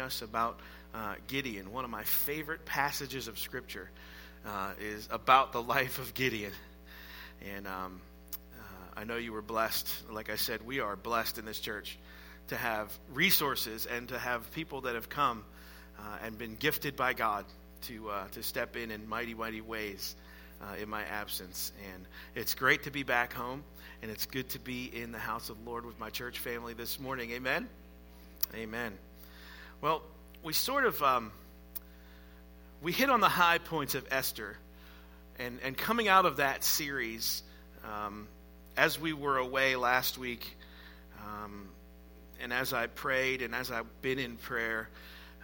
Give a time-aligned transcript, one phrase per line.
[0.00, 0.58] us about
[0.94, 1.72] uh, Gideon.
[1.72, 3.88] One of my favorite passages of Scripture
[4.46, 6.52] uh, is about the life of Gideon.
[7.54, 8.00] And um,
[8.54, 9.88] uh, I know you were blessed.
[10.10, 11.98] Like I said, we are blessed in this church
[12.48, 15.44] to have resources and to have people that have come
[15.98, 17.44] uh, and been gifted by God
[17.82, 20.16] to, uh, to step in in mighty, mighty ways
[20.60, 21.72] uh, in my absence.
[21.92, 22.04] And
[22.34, 23.62] it's great to be back home,
[24.02, 26.74] and it's good to be in the house of the Lord with my church family
[26.74, 27.30] this morning.
[27.32, 27.68] Amen?
[28.54, 29.09] Amen.
[29.82, 30.02] Well,
[30.42, 31.32] we sort of um,
[32.82, 34.58] we hit on the high points of Esther,
[35.38, 37.42] and and coming out of that series,
[37.82, 38.28] um,
[38.76, 40.54] as we were away last week,
[41.26, 41.66] um,
[42.42, 44.90] and as I prayed and as I've been in prayer,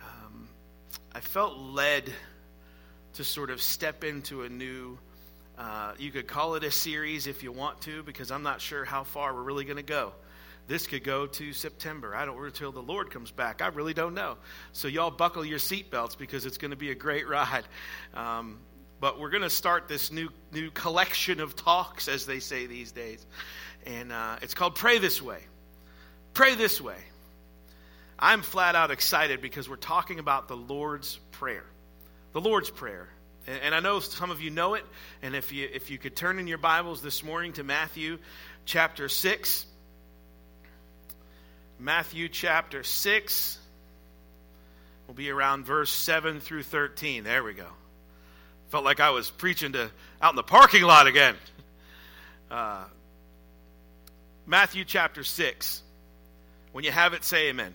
[0.04, 0.48] um,
[1.14, 2.12] I felt led
[3.14, 4.98] to sort of step into a new.
[5.56, 8.84] Uh, you could call it a series if you want to, because I'm not sure
[8.84, 10.12] how far we're really going to go.
[10.68, 12.14] This could go to September.
[12.14, 13.62] I don't know until the Lord comes back.
[13.62, 14.36] I really don't know.
[14.72, 17.64] So y'all buckle your seatbelts because it's going to be a great ride.
[18.14, 18.58] Um,
[19.00, 22.92] but we're going to start this new new collection of talks, as they say these
[22.92, 23.24] days,
[23.86, 25.40] and uh, it's called "Pray This Way."
[26.36, 26.98] Pray this way.
[28.18, 31.64] I'm flat out excited because we're talking about the Lord's Prayer.
[32.34, 33.08] The Lord's Prayer.
[33.46, 34.84] And, and I know some of you know it.
[35.22, 38.18] And if you, if you could turn in your Bibles this morning to Matthew
[38.66, 39.64] chapter 6.
[41.78, 43.58] Matthew chapter 6
[45.06, 47.24] will be around verse 7 through 13.
[47.24, 47.66] There we go.
[48.70, 51.36] Felt like I was preaching to out in the parking lot again.
[52.50, 52.84] Uh,
[54.46, 55.82] Matthew chapter 6.
[56.72, 57.74] When you have it, say amen.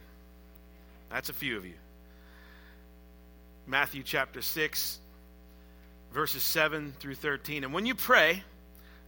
[1.09, 1.73] That's a few of you.
[3.67, 4.99] Matthew chapter 6,
[6.13, 7.63] verses 7 through 13.
[7.63, 8.43] And when you pray,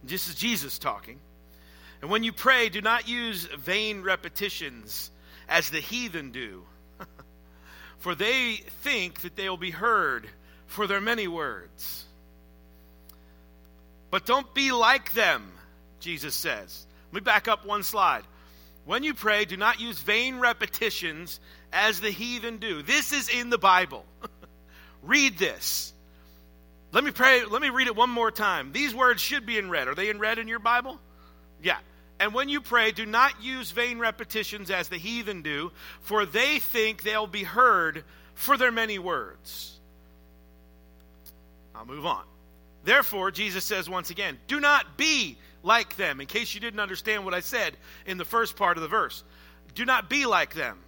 [0.02, 1.18] this is Jesus talking,
[2.04, 5.10] and when you pray, do not use vain repetitions
[5.48, 6.62] as the heathen do,
[7.96, 10.28] for they think that they will be heard
[10.66, 12.04] for their many words.
[14.10, 15.50] But don't be like them,
[15.98, 16.86] Jesus says.
[17.10, 18.24] Let me back up one slide.
[18.84, 21.40] When you pray, do not use vain repetitions
[21.72, 22.82] as the heathen do.
[22.82, 24.04] This is in the Bible.
[25.02, 25.94] read this.
[26.92, 28.72] Let me pray, let me read it one more time.
[28.72, 29.88] These words should be in red.
[29.88, 31.00] Are they in red in your Bible?
[31.62, 31.78] Yeah.
[32.20, 36.58] And when you pray, do not use vain repetitions as the heathen do, for they
[36.58, 38.04] think they'll be heard
[38.34, 39.78] for their many words.
[41.74, 42.24] I'll move on.
[42.84, 47.24] Therefore, Jesus says once again, do not be like them, in case you didn't understand
[47.24, 47.76] what I said
[48.06, 49.24] in the first part of the verse.
[49.74, 50.78] Do not be like them,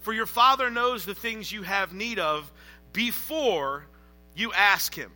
[0.00, 2.50] for your Father knows the things you have need of
[2.92, 3.86] before
[4.34, 5.10] you ask Him.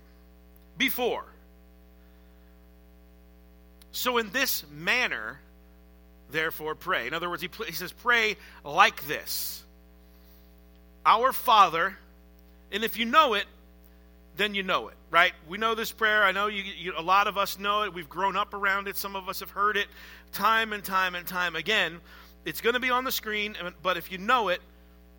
[0.78, 1.24] Before.
[3.92, 5.40] So, in this manner,
[6.32, 7.06] therefore, pray.
[7.06, 9.62] In other words, he, he says, pray like this
[11.04, 11.96] Our Father,
[12.72, 13.44] and if you know it,
[14.36, 15.32] then you know it, right?
[15.48, 16.24] We know this prayer.
[16.24, 17.92] I know you, you, a lot of us know it.
[17.92, 18.96] We've grown up around it.
[18.96, 19.86] Some of us have heard it
[20.32, 22.00] time and time and time again.
[22.44, 24.60] It's going to be on the screen, but if you know it,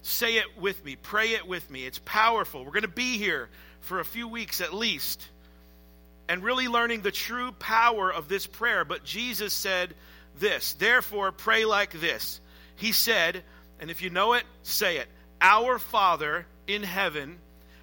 [0.01, 0.95] say it with me.
[0.95, 1.85] Pray it with me.
[1.85, 2.65] It's powerful.
[2.65, 3.49] We're going to be here
[3.81, 5.27] for a few weeks at least
[6.27, 8.85] and really learning the true power of this prayer.
[8.85, 9.93] But Jesus said
[10.39, 12.39] this, therefore, pray like this.
[12.75, 13.43] He said,
[13.79, 15.07] and if you know it, say it
[15.39, 17.37] Our Father in heaven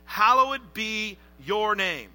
[0.04, 2.08] hallowed be your name.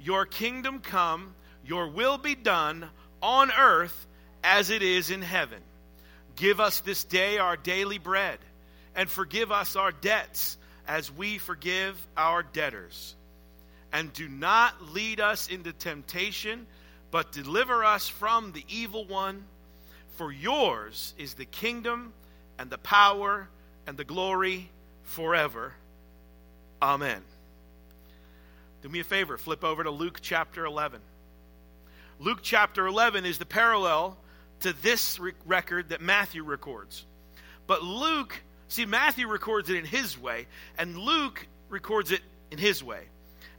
[0.00, 1.34] Your kingdom come,
[1.64, 2.88] your will be done
[3.22, 4.06] on earth
[4.44, 5.60] as it is in heaven.
[6.36, 8.38] Give us this day our daily bread,
[8.94, 13.14] and forgive us our debts as we forgive our debtors.
[13.92, 16.66] And do not lead us into temptation,
[17.10, 19.44] but deliver us from the evil one.
[20.12, 22.12] For yours is the kingdom,
[22.58, 23.48] and the power,
[23.86, 24.70] and the glory
[25.04, 25.72] forever.
[26.80, 27.22] Amen.
[28.82, 31.00] Do me a favor, flip over to Luke chapter 11.
[32.18, 34.16] Luke chapter 11 is the parallel
[34.60, 37.04] to this record that Matthew records.
[37.66, 40.46] But Luke, see, Matthew records it in his way,
[40.78, 42.20] and Luke records it
[42.50, 43.04] in his way.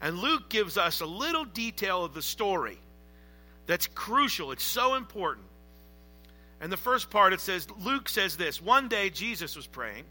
[0.02, 2.78] And Luke gives us a little detail of the story
[3.66, 5.48] that's crucial, it's so important.
[6.64, 10.06] And the first part it says, Luke says this One day Jesus was praying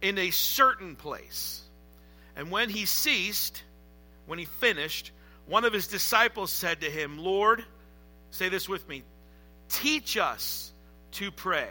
[0.00, 1.60] in a certain place.
[2.36, 3.64] And when he ceased,
[4.26, 5.10] when he finished,
[5.46, 7.64] one of his disciples said to him, Lord,
[8.30, 9.02] say this with me,
[9.68, 10.72] teach us
[11.12, 11.70] to pray.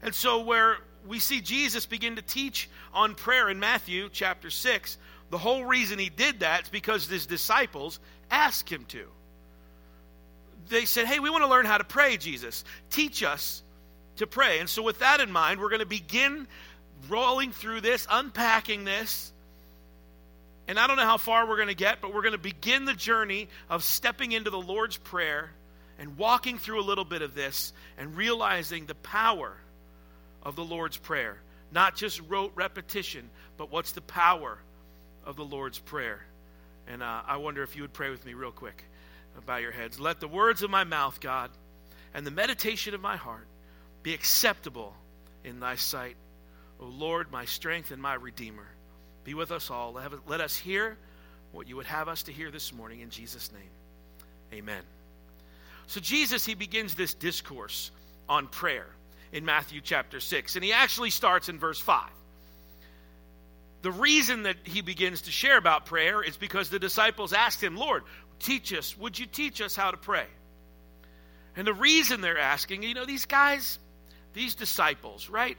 [0.00, 0.76] And so, where
[1.08, 4.96] we see Jesus begin to teach on prayer in Matthew chapter 6,
[5.28, 7.98] the whole reason he did that is because his disciples
[8.30, 9.08] asked him to.
[10.68, 12.64] They said, Hey, we want to learn how to pray, Jesus.
[12.90, 13.62] Teach us
[14.16, 14.60] to pray.
[14.60, 16.46] And so, with that in mind, we're going to begin
[17.08, 19.32] rolling through this, unpacking this.
[20.66, 22.86] And I don't know how far we're going to get, but we're going to begin
[22.86, 25.50] the journey of stepping into the Lord's Prayer
[25.98, 29.54] and walking through a little bit of this and realizing the power
[30.42, 31.36] of the Lord's Prayer.
[31.70, 33.28] Not just rote repetition,
[33.58, 34.58] but what's the power
[35.24, 36.24] of the Lord's Prayer.
[36.86, 38.84] And uh, I wonder if you would pray with me real quick.
[39.46, 40.00] Bow your heads.
[40.00, 41.50] Let the words of my mouth, God,
[42.14, 43.46] and the meditation of my heart
[44.02, 44.94] be acceptable
[45.44, 46.16] in thy sight.
[46.80, 48.66] O Lord, my strength and my redeemer.
[49.24, 49.98] Be with us all.
[50.26, 50.96] Let us hear
[51.52, 54.58] what you would have us to hear this morning in Jesus' name.
[54.58, 54.82] Amen.
[55.86, 57.90] So, Jesus, he begins this discourse
[58.28, 58.86] on prayer
[59.32, 62.08] in Matthew chapter 6, and he actually starts in verse 5.
[63.82, 67.76] The reason that he begins to share about prayer is because the disciples asked him,
[67.76, 68.02] Lord,
[68.44, 70.26] teach us, would you teach us how to pray?
[71.56, 73.78] And the reason they're asking, you know, these guys,
[74.32, 75.56] these disciples, right?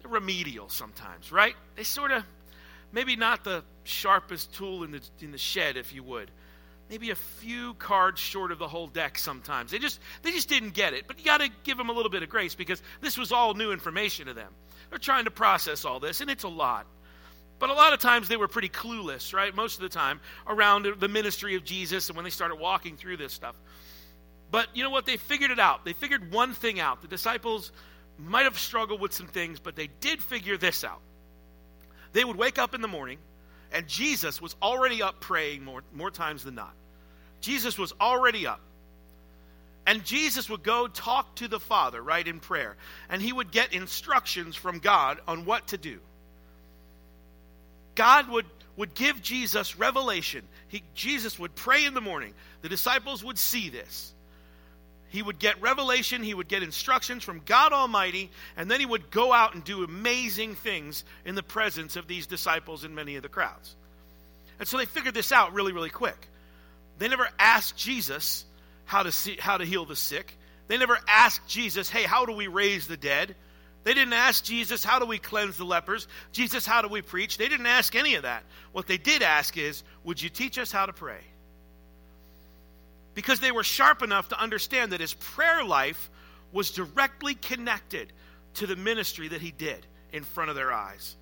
[0.00, 1.54] They're remedial sometimes, right?
[1.76, 2.24] They sort of,
[2.92, 6.30] maybe not the sharpest tool in the, in the shed, if you would.
[6.90, 9.70] Maybe a few cards short of the whole deck sometimes.
[9.70, 11.06] They just, they just didn't get it.
[11.06, 13.52] But you got to give them a little bit of grace because this was all
[13.52, 14.50] new information to them.
[14.88, 16.86] They're trying to process all this, and it's a lot.
[17.58, 19.54] But a lot of times they were pretty clueless, right?
[19.54, 23.16] Most of the time around the ministry of Jesus and when they started walking through
[23.16, 23.56] this stuff.
[24.50, 25.06] But you know what?
[25.06, 25.84] They figured it out.
[25.84, 27.02] They figured one thing out.
[27.02, 27.72] The disciples
[28.18, 31.00] might have struggled with some things, but they did figure this out.
[32.12, 33.18] They would wake up in the morning,
[33.72, 36.72] and Jesus was already up praying more, more times than not.
[37.40, 38.60] Jesus was already up.
[39.86, 42.76] And Jesus would go talk to the Father, right, in prayer.
[43.08, 46.00] And he would get instructions from God on what to do.
[47.98, 48.46] God would,
[48.76, 50.44] would give Jesus revelation.
[50.68, 52.32] He, Jesus would pray in the morning.
[52.62, 54.14] The disciples would see this.
[55.08, 59.10] He would get revelation, he would get instructions from God Almighty, and then he would
[59.10, 63.22] go out and do amazing things in the presence of these disciples and many of
[63.22, 63.74] the crowds.
[64.60, 66.28] And so they figured this out really, really quick.
[66.98, 68.44] They never asked Jesus
[68.84, 70.36] how to, see, how to heal the sick.
[70.68, 73.34] They never asked Jesus, hey, how do we raise the dead?
[73.84, 76.08] They didn't ask Jesus, how do we cleanse the lepers?
[76.32, 77.38] Jesus, how do we preach?
[77.38, 78.42] They didn't ask any of that.
[78.72, 81.20] What they did ask is, would you teach us how to pray?
[83.18, 86.08] because they were sharp enough to understand that his prayer life
[86.52, 88.12] was directly connected
[88.54, 91.16] to the ministry that he did in front of their eyes.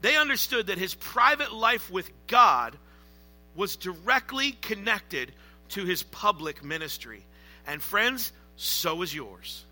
[0.00, 2.78] They understood that his private life with God
[3.54, 5.32] was directly connected
[5.68, 7.26] to his public ministry.
[7.66, 9.66] And friends, so is yours.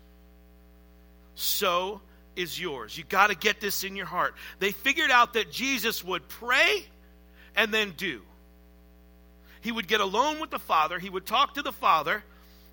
[1.37, 2.01] So
[2.35, 2.97] is yours.
[2.97, 4.35] You got to get this in your heart.
[4.59, 6.85] They figured out that Jesus would pray
[7.55, 8.21] and then do
[9.67, 12.23] he would get alone with the Father, he would talk to the Father,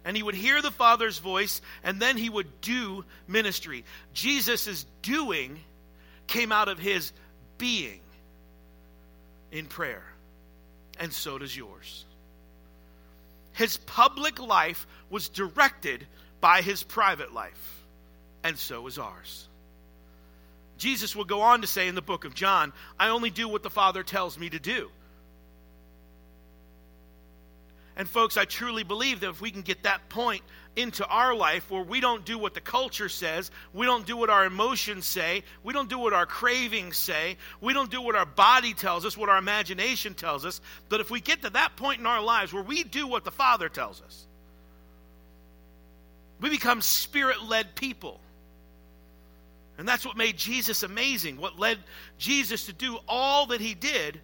[0.05, 3.84] and he would hear the Father's voice, and then he would do ministry.
[4.12, 5.58] Jesus' doing
[6.28, 7.12] came out of his
[7.58, 8.00] being
[9.50, 10.05] in prayer,
[11.00, 12.05] and so does yours.
[13.55, 16.06] His public life was directed
[16.40, 17.84] by his private life,
[18.44, 19.49] and so is ours.
[20.76, 23.62] Jesus will go on to say in the book of John, I only do what
[23.62, 24.91] the Father tells me to do.
[27.96, 30.43] And, folks, I truly believe that if we can get that point
[30.75, 34.31] into our life where we don't do what the culture says, we don't do what
[34.31, 38.26] our emotions say, we don't do what our cravings say, we don't do what our
[38.26, 42.00] body tells us, what our imagination tells us, but if we get to that point
[42.00, 44.26] in our lives where we do what the Father tells us,
[46.40, 48.19] we become spirit led people.
[49.76, 51.78] And that's what made Jesus amazing, what led
[52.19, 54.21] Jesus to do all that he did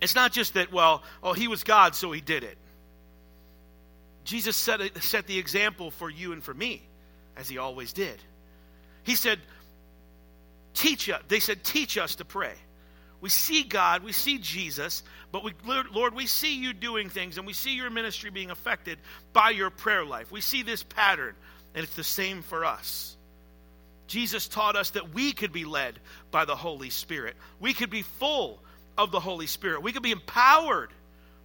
[0.00, 2.56] it's not just that, well, oh, he was God, so he did it.
[4.24, 6.82] Jesus set, set the example for you and for me,
[7.36, 8.18] as he always did.
[9.02, 9.38] He said,
[10.74, 11.22] teach us.
[11.28, 12.54] They said, teach us to pray.
[13.20, 17.46] We see God, we see Jesus, but we, Lord, we see you doing things and
[17.46, 18.98] we see your ministry being affected
[19.34, 20.32] by your prayer life.
[20.32, 21.34] We see this pattern,
[21.74, 23.16] and it's the same for us.
[24.10, 25.94] Jesus taught us that we could be led
[26.32, 27.36] by the Holy Spirit.
[27.60, 28.58] We could be full
[28.98, 29.84] of the Holy Spirit.
[29.84, 30.90] We could be empowered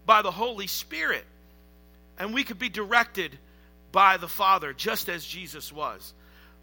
[0.08, 1.24] by the Holy Spirit.
[2.18, 3.38] And we could be directed
[3.92, 6.12] by the Father, just as Jesus was.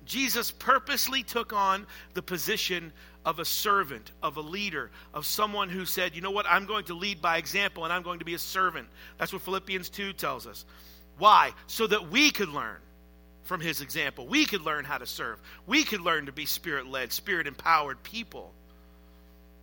[0.05, 2.93] Jesus purposely took on the position
[3.25, 6.87] of a servant, of a leader, of someone who said, you know what, I'm going
[6.87, 8.89] to lead by example and I'm going to be a servant.
[9.19, 10.65] That's what Philippians 2 tells us.
[11.19, 11.53] Why?
[11.69, 12.79] So that we could learn
[13.45, 14.27] from his example.
[14.27, 15.41] We could learn how to serve.
[15.67, 18.53] We could learn to be spirit led, spirit empowered people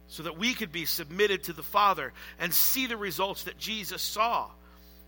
[0.07, 4.01] so that we could be submitted to the Father and see the results that Jesus
[4.01, 4.49] saw.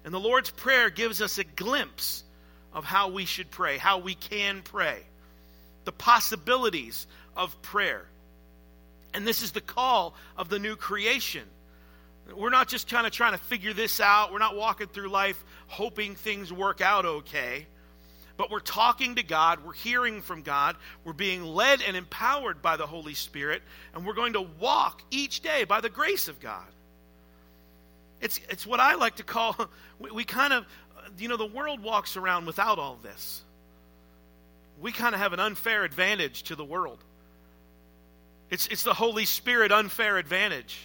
[0.06, 2.24] And the Lord's Prayer gives us a glimpse
[2.72, 5.04] of how we should pray, how we can pray.
[5.86, 8.06] the possibilities of prayer.
[9.14, 11.44] And this is the call of the new creation.
[12.36, 14.32] We're not just kind of trying to figure this out.
[14.32, 17.68] We're not walking through life hoping things work out okay.
[18.42, 22.76] But we're talking to God, we're hearing from God, we're being led and empowered by
[22.76, 23.62] the Holy Spirit,
[23.94, 26.66] and we're going to walk each day by the grace of God.
[28.20, 29.56] It's, it's what I like to call,
[30.00, 30.66] we, we kind of,
[31.20, 33.44] you know, the world walks around without all this.
[34.82, 36.98] We kind of have an unfair advantage to the world.
[38.50, 40.80] It's, it's the Holy Spirit unfair advantage.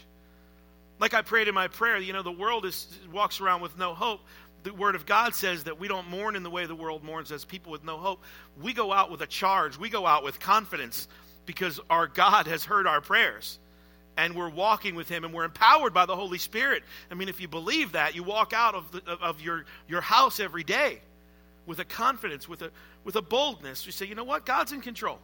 [0.99, 3.95] Like I prayed in my prayer, you know, the world is, walks around with no
[3.95, 4.21] hope.
[4.67, 7.31] The Word of God says that we don't mourn in the way the world mourns
[7.31, 8.25] as people with no hope.
[8.61, 11.07] We go out with a charge, we go out with confidence
[11.45, 13.61] because our God has heard our prayers.
[14.17, 16.83] And we're walking with him and we're empowered by the holy spirit.
[17.13, 20.41] I mean if you believe that you walk out of, the, of your, your house
[20.41, 21.01] every day
[21.65, 22.73] with a confidence with a,
[23.05, 23.87] with a boldness.
[23.87, 24.45] You say you know what?
[24.45, 25.21] God's in control.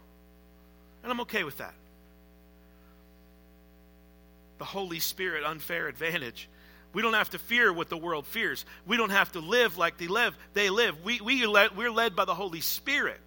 [1.03, 1.75] And i'm okay with that.
[4.59, 6.49] The Holy Spirit unfair advantage.
[6.93, 8.65] We don't have to fear what the world fears.
[8.87, 10.37] We don't have to live like they live.
[10.53, 11.03] They live.
[11.05, 13.21] We, we we're led by the Holy Spirit.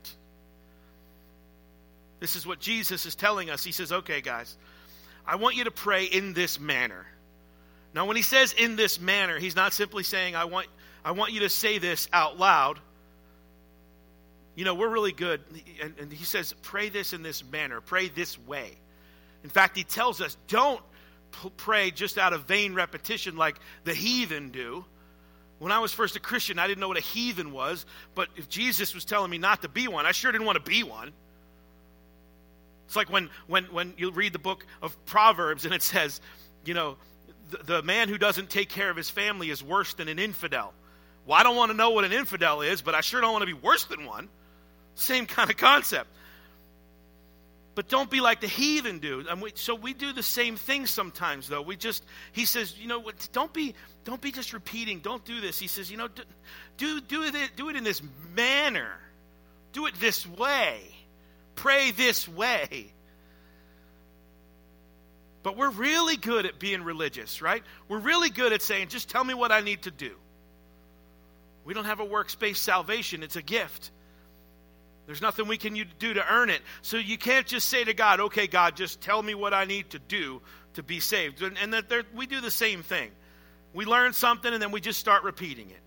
[2.19, 3.63] This is what Jesus is telling us.
[3.63, 4.55] He says, okay, guys,
[5.25, 7.05] I want you to pray in this manner.
[7.93, 10.67] Now, when he says in this manner, he's not simply saying, I want,
[11.03, 12.79] I want you to say this out loud.
[14.55, 15.41] You know, we're really good.
[15.81, 18.71] And, and he says, pray this in this manner, pray this way.
[19.43, 20.81] In fact, he tells us, don't
[21.57, 24.85] pray just out of vain repetition like the heathen do.
[25.59, 28.49] When I was first a Christian, I didn't know what a heathen was, but if
[28.49, 31.13] Jesus was telling me not to be one, I sure didn't want to be one.
[32.87, 36.21] It's like when, when, when you read the book of Proverbs and it says,
[36.65, 36.97] you know,
[37.51, 40.73] the, the man who doesn't take care of his family is worse than an infidel.
[41.25, 43.41] Well, I don't want to know what an infidel is, but I sure don't want
[43.41, 44.29] to be worse than one.
[44.95, 46.09] Same kind of concept.
[47.75, 49.25] But don't be like the heathen do.
[49.41, 51.61] We, so we do the same thing sometimes, though.
[51.61, 53.03] We just, he says, you know,
[53.33, 54.99] don't be, don't be just repeating.
[54.99, 55.59] Don't do this.
[55.59, 56.07] He says, you know,
[56.77, 58.01] do, do, it, do it in this
[58.33, 58.91] manner.
[59.73, 60.79] Do it this way.
[61.55, 62.93] Pray this way.
[65.43, 67.61] But we're really good at being religious, right?
[67.89, 70.15] We're really good at saying, just tell me what I need to do.
[71.65, 73.21] We don't have a works-based salvation.
[73.21, 73.91] It's a gift.
[75.05, 76.61] There's nothing we can do to earn it.
[76.81, 79.91] So you can't just say to God, okay, God, just tell me what I need
[79.91, 80.41] to do
[80.73, 81.41] to be saved.
[81.41, 83.11] And, and that we do the same thing.
[83.73, 85.79] We learn something and then we just start repeating it.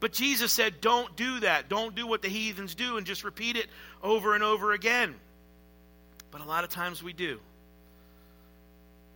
[0.00, 1.68] But Jesus said, don't do that.
[1.68, 3.66] Don't do what the heathens do and just repeat it
[4.02, 5.14] over and over again.
[6.30, 7.38] But a lot of times we do.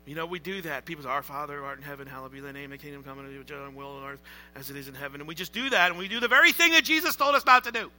[0.06, 0.84] You know, we do that.
[0.84, 3.18] People say, Our Father who art in heaven, hallowed be thy name, the kingdom come,
[3.18, 4.20] and will on earth
[4.54, 5.20] as it is in heaven.
[5.20, 7.46] And we just do that, and we do the very thing that Jesus told us
[7.46, 7.90] not to do.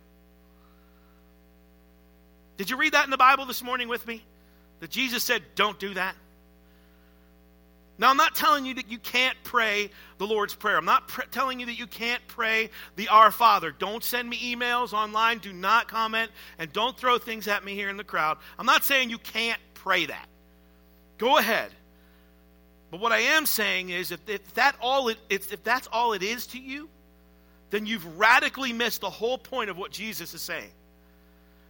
[2.58, 4.24] Did you read that in the Bible this morning with me?
[4.80, 6.16] That Jesus said, don't do that.
[7.98, 10.78] Now, I'm not telling you that you can't pray the Lord's Prayer.
[10.78, 13.72] I'm not pr- telling you that you can't pray the Our Father.
[13.72, 15.38] Don't send me emails online.
[15.38, 16.30] Do not comment.
[16.60, 18.38] And don't throw things at me here in the crowd.
[18.60, 20.28] I'm not saying you can't pray that.
[21.18, 21.72] Go ahead.
[22.92, 26.22] But what I am saying is if, if, that all it, if that's all it
[26.22, 26.90] is to you,
[27.70, 30.72] then you've radically missed the whole point of what Jesus is saying.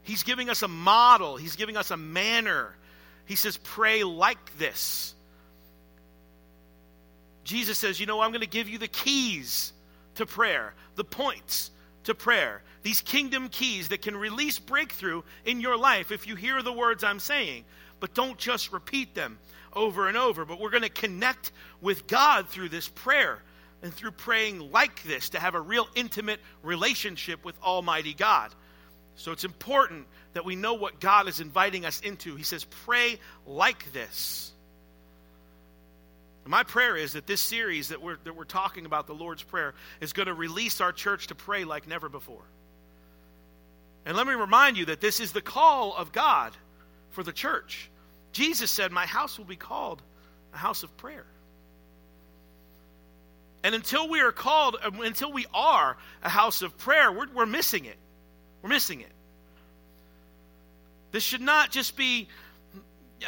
[0.05, 2.75] He's giving us a model, He's giving us a manner.
[3.25, 5.13] He says, Pray like this.
[7.43, 9.73] Jesus says, You know, I'm going to give you the keys
[10.15, 11.71] to prayer, the points
[12.03, 16.61] to prayer, these kingdom keys that can release breakthrough in your life if you hear
[16.61, 17.65] the words I'm saying.
[17.99, 19.39] But don't just repeat them
[19.73, 20.45] over and over.
[20.45, 23.39] But we're going to connect with God through this prayer
[23.81, 28.53] and through praying like this to have a real intimate relationship with Almighty God.
[29.15, 32.35] So it's important that we know what God is inviting us into.
[32.35, 34.51] He says, pray like this.
[36.43, 39.41] And my prayer is that this series that we're, that we're talking about, the Lord's
[39.41, 42.43] Prayer, is going to release our church to pray like never before.
[44.05, 46.53] And let me remind you that this is the call of God
[47.09, 47.89] for the church.
[48.31, 50.03] Jesus said, My house will be called
[50.53, 51.25] a house of prayer.
[53.63, 57.47] And until we are called, um, until we are a house of prayer, we're, we're
[57.47, 57.97] missing it.
[58.65, 59.11] We're missing it.
[61.11, 62.27] This should not just be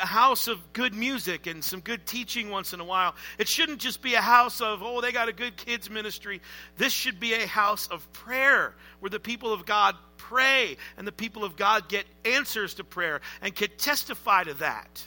[0.01, 3.13] a house of good music and some good teaching once in a while.
[3.37, 6.41] It shouldn't just be a house of, oh, they got a good kids ministry.
[6.77, 11.11] This should be a house of prayer where the people of God pray and the
[11.11, 15.03] people of God get answers to prayer and can testify to that.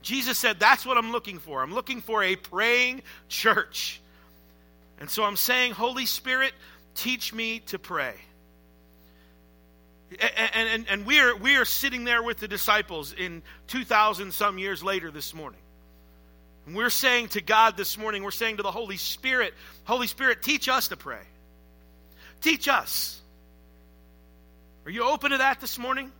[0.00, 1.62] Jesus said, That's what I'm looking for.
[1.62, 4.00] I'm looking for a praying church.
[5.00, 6.52] And so I'm saying, Holy Spirit,
[6.98, 8.14] teach me to pray.
[10.10, 14.58] And, and, and we, are, we are sitting there with the disciples in 2,000 some
[14.58, 15.60] years later this morning.
[16.66, 20.42] And we're saying to God this morning, we're saying to the Holy Spirit, Holy Spirit,
[20.42, 21.22] teach us to pray.
[22.40, 23.20] Teach us.
[24.84, 26.10] Are you open to that this morning?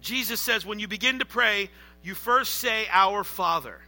[0.00, 1.68] Jesus says, when you begin to pray,
[2.02, 3.80] you first say, Our Father.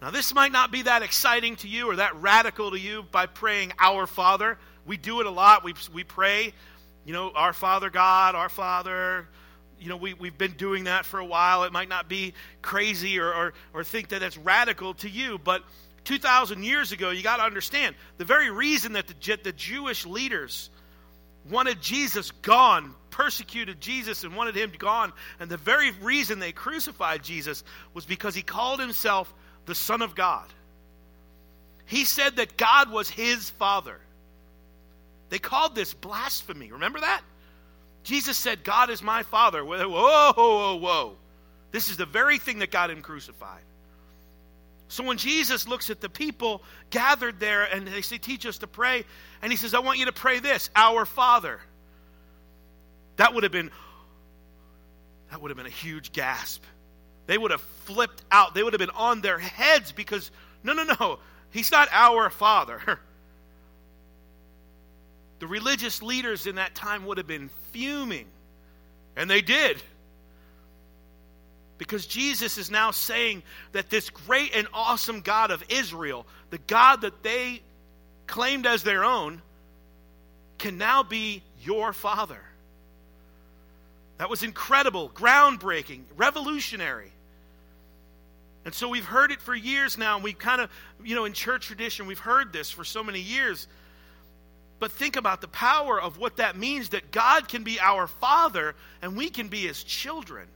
[0.00, 3.26] Now, this might not be that exciting to you or that radical to you by
[3.26, 4.56] praying Our Father.
[4.86, 5.62] We do it a lot.
[5.62, 6.54] We, we pray,
[7.04, 9.28] you know, Our Father God, Our Father.
[9.78, 11.64] You know, we, we've been doing that for a while.
[11.64, 15.64] It might not be crazy or, or, or think that it's radical to you, but
[16.04, 20.70] 2,000 years ago, you got to understand the very reason that the, the Jewish leaders
[21.48, 27.22] wanted Jesus gone, persecuted Jesus and wanted him gone, and the very reason they crucified
[27.22, 29.32] Jesus was because he called himself
[29.66, 30.46] the Son of God.
[31.86, 33.98] He said that God was his Father.
[35.28, 36.72] They called this blasphemy.
[36.72, 37.22] Remember that?
[38.02, 39.64] Jesus said, God is my Father.
[39.64, 41.16] Whoa, whoa, whoa, whoa.
[41.72, 43.62] This is the very thing that got him crucified.
[44.88, 48.66] So when Jesus looks at the people gathered there and they say, Teach us to
[48.66, 49.04] pray,
[49.40, 51.60] and he says, I want you to pray this, Our Father.
[53.16, 53.70] That would have been
[55.30, 56.64] that would have been a huge gasp.
[57.30, 58.54] They would have flipped out.
[58.54, 60.32] They would have been on their heads because
[60.64, 61.20] no, no, no.
[61.52, 62.80] He's not our father.
[65.38, 68.26] The religious leaders in that time would have been fuming.
[69.16, 69.80] And they did.
[71.78, 77.00] Because Jesus is now saying that this great and awesome God of Israel, the God
[77.00, 77.62] that they
[78.26, 79.40] claimed as their own,
[80.58, 82.42] can now be your Father.
[84.18, 87.12] That was incredible, groundbreaking, revolutionary.
[88.64, 90.70] And so we've heard it for years now, and we kind of,
[91.02, 93.66] you know, in church tradition, we've heard this for so many years.
[94.78, 98.74] But think about the power of what that means that God can be our Father
[99.02, 100.46] and we can be His children.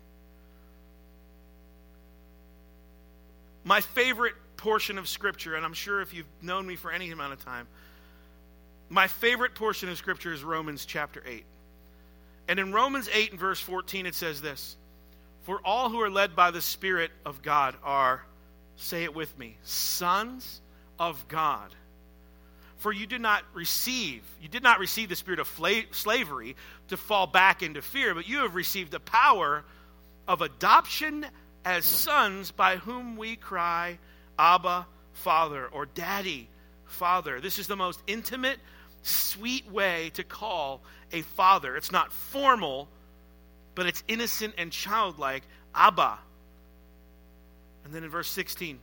[3.65, 7.33] my favorite portion of Scripture, and I'm sure if you've known me for any amount
[7.33, 7.67] of time,
[8.91, 11.45] my favorite portion of Scripture is Romans chapter 8.
[12.47, 14.77] And in Romans 8 and verse 14, it says this
[15.45, 18.25] For all who are led by the Spirit of God are,
[18.77, 20.61] say it with me, sons
[20.99, 21.75] of God.
[22.79, 26.57] For you did not receive, you did not receive the spirit of fla- slavery
[26.89, 29.65] to fall back into fear, but you have received the power
[30.29, 31.25] of adoption
[31.65, 33.99] as sons by whom we cry,
[34.39, 36.49] Abba, Father, or Daddy,
[36.85, 37.41] Father.
[37.41, 38.59] This is the most intimate,
[39.03, 41.77] sweet way to call a father.
[41.77, 42.89] It's not formal,
[43.75, 45.43] but it's innocent and childlike.
[45.75, 46.19] Abba.
[47.85, 48.79] And then in verse 16,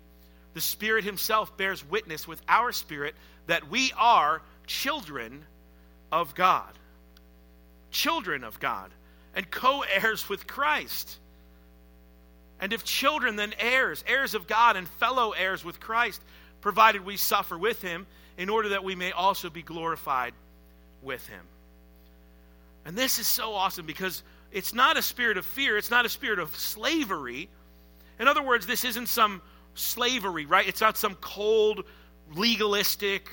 [0.54, 3.16] the Spirit Himself bears witness with our spirit
[3.48, 5.44] that we are children
[6.12, 6.72] of God.
[7.92, 8.92] Children of God.
[9.34, 11.18] And co heirs with Christ
[12.62, 16.22] and if children, then heirs, heirs of God and fellow heirs with Christ,
[16.62, 18.06] provided we suffer with him,
[18.38, 20.34] in order that we may also be glorified
[21.02, 21.42] with him.
[22.86, 26.10] And this is so awesome because it's not a spirit of fear, it's not a
[26.10, 27.50] spirit of slavery.
[28.20, 29.42] In other words, this isn't some
[29.76, 30.68] slavery, right?
[30.68, 31.86] It's not some cold,
[32.34, 33.30] legalistic,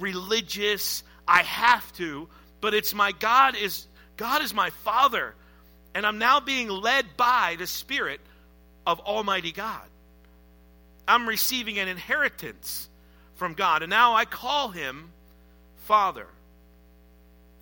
[0.00, 2.28] religious, I have to,
[2.60, 5.34] but it's my God is God is my father,
[5.94, 8.20] and I'm now being led by the Spirit
[8.86, 9.82] of Almighty God.
[11.06, 12.88] I'm receiving an inheritance
[13.34, 15.10] from God, and now I call him
[15.84, 16.26] Father.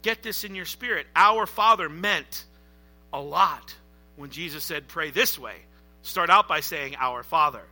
[0.02, 1.06] Get this in your spirit.
[1.14, 2.44] Our Father meant
[3.12, 3.74] a lot
[4.16, 5.56] when Jesus said, Pray this way.
[6.02, 7.62] Start out by saying, Our Father.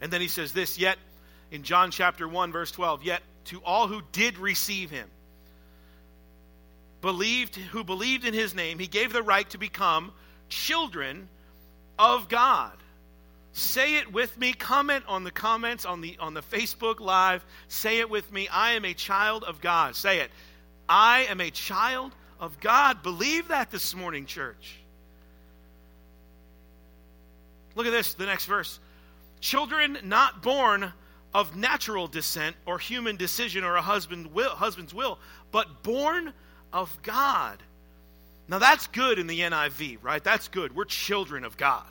[0.00, 0.98] And then he says this, yet
[1.50, 5.08] in John chapter 1, verse 12, yet to all who did receive him,
[7.00, 10.12] believed, who believed in his name, he gave the right to become
[10.48, 11.28] children
[11.98, 12.72] of God.
[13.52, 14.52] Say it with me.
[14.52, 17.44] Comment on the comments on the on the Facebook live.
[17.66, 18.46] Say it with me.
[18.46, 19.96] I am a child of God.
[19.96, 20.30] Say it.
[20.88, 23.02] I am a child of God.
[23.02, 24.78] Believe that this morning, church.
[27.74, 28.80] Look at this, the next verse.
[29.40, 30.92] Children not born
[31.34, 35.18] of natural descent or human decision or a husband will, husband's will,
[35.52, 36.32] but born
[36.72, 37.62] of God.
[38.48, 40.22] Now that's good in the NIV, right?
[40.22, 40.74] That's good.
[40.74, 41.86] We're children of God.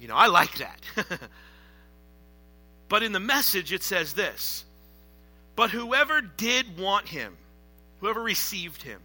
[0.00, 0.80] You know, I like that.
[2.88, 4.64] but in the message, it says this
[5.54, 7.36] But whoever did want him,
[8.00, 9.00] whoever received him,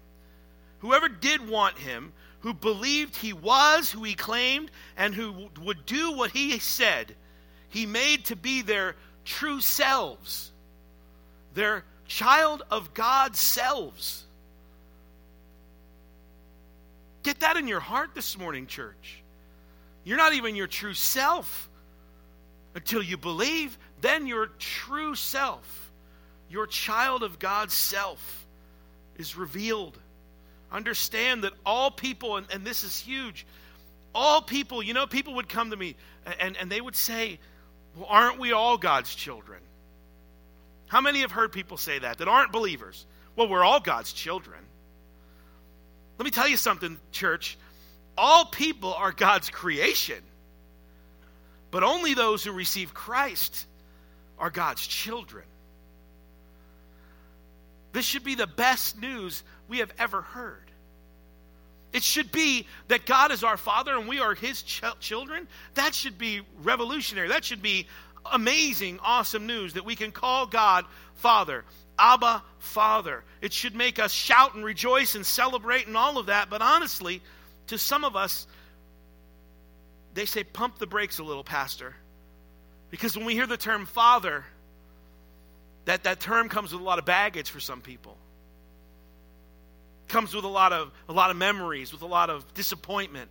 [0.87, 6.13] whoever did want him, who believed he was who he claimed, and who would do
[6.13, 7.13] what he said,
[7.67, 8.95] he made to be their
[9.25, 10.49] true selves,
[11.53, 14.23] their child of God's selves.
[17.23, 19.21] Get that in your heart this morning, church.
[20.05, 21.69] You're not even your true self
[22.75, 23.77] until you believe.
[23.99, 25.91] Then your true self,
[26.49, 28.47] your child of God's self,
[29.17, 29.99] is revealed.
[30.71, 33.45] Understand that all people, and, and this is huge,
[34.13, 35.95] all people, you know, people would come to me
[36.39, 37.39] and, and they would say,
[37.95, 39.61] Well, aren't we all God's children?
[40.87, 43.05] How many have heard people say that, that aren't believers?
[43.35, 44.59] Well, we're all God's children.
[46.17, 47.57] Let me tell you something, church.
[48.17, 50.21] All people are God's creation,
[51.69, 53.67] but only those who receive Christ
[54.39, 55.45] are God's children.
[57.93, 60.71] This should be the best news we have ever heard.
[61.93, 65.47] It should be that God is our Father and we are His ch- children.
[65.75, 67.29] That should be revolutionary.
[67.29, 67.87] That should be
[68.31, 71.63] amazing, awesome news that we can call God Father.
[71.97, 73.23] Abba, Father.
[73.41, 76.49] It should make us shout and rejoice and celebrate and all of that.
[76.49, 77.21] But honestly,
[77.67, 78.45] to some of us,
[80.13, 81.95] they say, pump the brakes a little, Pastor.
[82.89, 84.45] Because when we hear the term Father,
[85.85, 88.16] that, that term comes with a lot of baggage for some people.
[90.07, 93.29] Comes with a lot of a lot of memories, with a lot of disappointment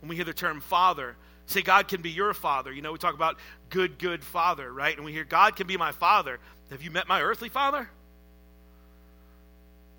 [0.00, 1.16] when we hear the term father.
[1.46, 2.72] Say God can be your father.
[2.72, 4.94] You know, we talk about good, good father, right?
[4.94, 6.38] And we hear God can be my father.
[6.70, 7.88] Have you met my earthly father?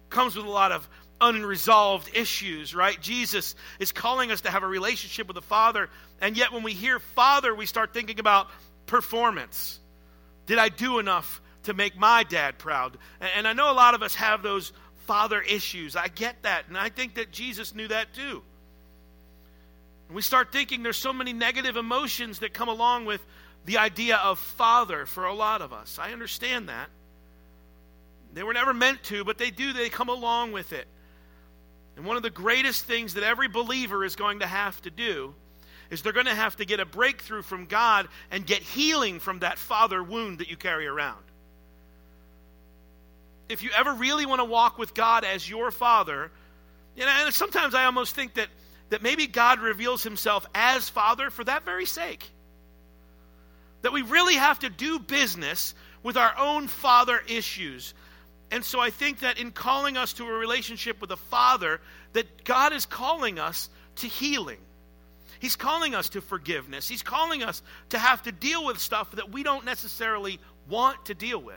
[0.10, 0.88] Comes with a lot of
[1.20, 3.00] unresolved issues, right?
[3.02, 5.90] Jesus is calling us to have a relationship with the Father,
[6.22, 8.48] and yet when we hear Father, we start thinking about
[8.86, 9.80] performance.
[10.46, 12.98] Did I do enough to make my dad proud?
[13.36, 14.74] And I know a lot of us have those
[15.06, 15.96] father issues.
[15.96, 18.42] I get that, and I think that Jesus knew that too.
[20.08, 23.26] And we start thinking there's so many negative emotions that come along with
[23.66, 25.98] the idea of father for a lot of us.
[26.00, 26.90] I understand that.
[28.34, 30.88] They were never meant to, but they do, they come along with it.
[31.96, 35.34] And one of the greatest things that every believer is going to have to do
[35.92, 39.40] is they're going to have to get a breakthrough from God and get healing from
[39.40, 41.24] that father wound that you carry around.
[43.50, 46.32] If you ever really want to walk with God as your father,
[46.98, 48.48] know, and sometimes I almost think that,
[48.90, 52.30] that maybe God reveals himself as father for that very sake.
[53.82, 57.94] That we really have to do business with our own father issues
[58.54, 61.82] and so I think that in calling us to a relationship with a Father,
[62.14, 64.60] that God is calling us to healing.
[65.40, 66.88] He's calling us to forgiveness.
[66.88, 71.16] He's calling us to have to deal with stuff that we don't necessarily want to
[71.16, 71.56] deal with.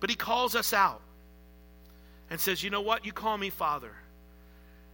[0.00, 1.00] But He calls us out
[2.30, 3.04] and says, You know what?
[3.04, 3.92] You call me Father.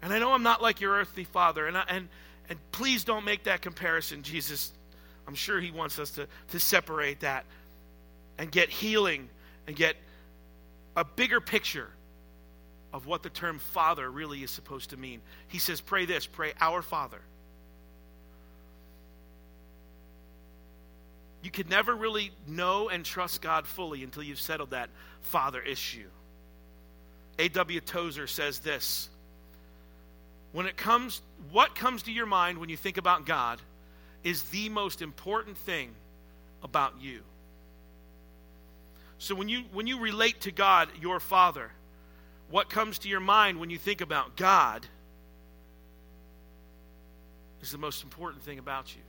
[0.02, 1.66] And I know I'm not like your earthly father.
[1.66, 2.08] And, I, and,
[2.48, 4.72] and please don't make that comparison, Jesus.
[5.26, 7.44] I'm sure He wants us to, to separate that
[8.38, 9.28] and get healing
[9.66, 9.96] and get
[10.96, 11.88] a bigger picture
[12.92, 15.20] of what the term Father really is supposed to mean.
[15.48, 17.20] He says, Pray this, pray, Our Father.
[21.42, 26.08] You can never really know and trust God fully until you've settled that Father issue.
[27.38, 27.80] A.W.
[27.80, 29.08] Tozer says this
[30.52, 31.20] When it comes,
[31.50, 33.60] what comes to your mind when you think about God
[34.24, 35.94] is the most important thing
[36.62, 37.20] about you.
[39.18, 41.70] So when you when you relate to God, your Father,
[42.50, 44.86] what comes to your mind when you think about God
[47.62, 49.02] is the most important thing about you.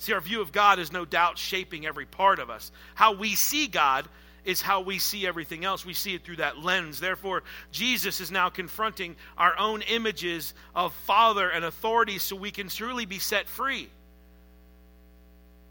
[0.00, 2.72] See, our view of God is no doubt shaping every part of us.
[2.94, 4.08] How we see God
[4.46, 5.84] is how we see everything else.
[5.84, 7.00] We see it through that lens.
[7.00, 12.68] Therefore, Jesus is now confronting our own images of Father and authority so we can
[12.68, 13.90] truly be set free.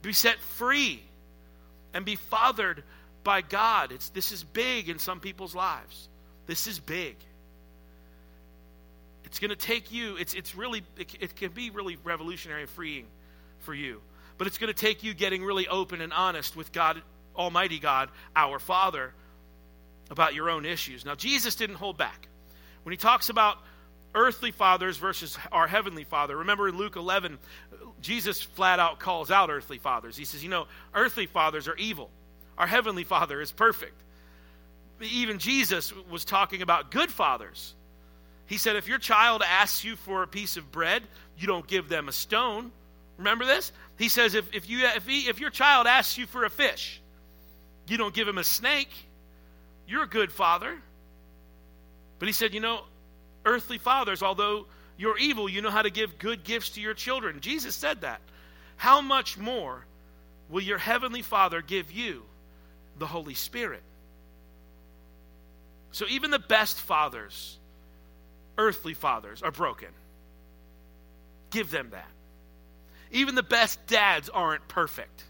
[0.04, 1.02] Be set free
[1.96, 2.84] and be fathered
[3.24, 3.92] by God.
[3.92, 6.08] It's, this is big in some people's lives.
[6.46, 7.16] This is big.
[9.26, 12.70] It's going to take you, it's, it's really, it, it can be really revolutionary and
[12.70, 13.08] freeing
[13.62, 14.02] for you.
[14.40, 17.00] But it's going to take you getting really open and honest with God,
[17.36, 19.14] Almighty God, our Father,
[20.10, 21.06] about your own issues.
[21.06, 22.28] Now, Jesus didn't hold back.
[22.82, 23.60] When he talks about
[24.16, 26.38] earthly fathers versus our heavenly father.
[26.38, 27.38] Remember in Luke 11,
[28.02, 30.18] Jesus flat out calls out earthly fathers.
[30.18, 32.10] He says, You know, earthly fathers are evil,
[32.58, 34.02] our heavenly father is perfect.
[35.02, 37.74] Even Jesus was talking about good fathers.
[38.48, 41.04] He said, If your child asks you for a piece of bread,
[41.38, 42.72] you don't give them a stone.
[43.18, 43.72] Remember this?
[44.00, 47.00] He says, If, if, you, if, he, if your child asks you for a fish,
[47.88, 48.90] you don't give him a snake.
[49.88, 50.76] You're a good father.
[52.18, 52.82] But he said, You know,
[53.46, 54.66] earthly fathers, although
[54.98, 57.42] you're evil, you know how to give good gifts to your children.
[57.42, 58.22] Jesus said that.
[58.78, 59.86] How much more
[60.50, 62.24] will your heavenly Father give you
[63.00, 63.82] the Holy Spirit.
[65.92, 67.58] So even the best fathers,
[68.58, 69.90] earthly fathers, are broken.
[71.50, 72.08] Give them that.
[73.12, 75.24] Even the best dads aren't perfect.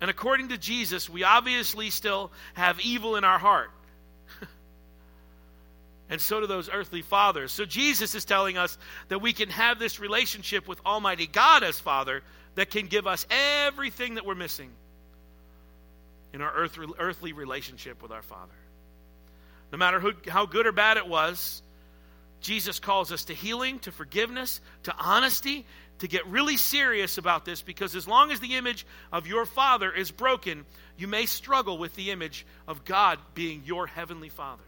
[0.00, 3.70] And according to Jesus, we obviously still have evil in our heart.
[6.10, 7.52] and so do those earthly fathers.
[7.52, 8.76] So Jesus is telling us
[9.08, 12.22] that we can have this relationship with Almighty God as Father
[12.56, 14.70] that can give us everything that we're missing
[16.34, 18.52] in our earth, earthly relationship with our Father.
[19.70, 21.62] No matter who, how good or bad it was,
[22.40, 25.64] Jesus calls us to healing, to forgiveness, to honesty,
[26.02, 29.92] to get really serious about this because as long as the image of your Father
[29.92, 34.64] is broken, you may struggle with the image of God being your Heavenly Father.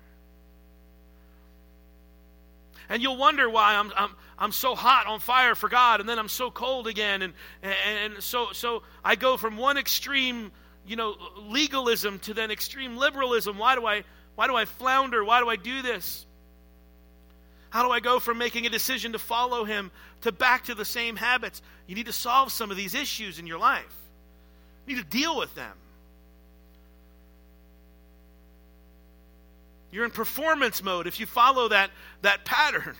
[2.88, 6.20] And you'll wonder why I'm, I'm, I'm so hot on fire for God and then
[6.20, 7.20] I'm so cold again.
[7.20, 7.32] And,
[7.64, 10.52] and, and so, so I go from one extreme,
[10.86, 11.16] you know,
[11.48, 13.58] legalism to then extreme liberalism.
[13.58, 14.04] Why do I,
[14.36, 15.24] why do I flounder?
[15.24, 16.26] Why do I do this?
[17.74, 20.84] How do I go from making a decision to follow him to back to the
[20.84, 21.60] same habits?
[21.88, 23.92] You need to solve some of these issues in your life.
[24.86, 25.72] You need to deal with them.
[29.90, 31.90] You're in performance mode if you follow that,
[32.22, 32.94] that pattern.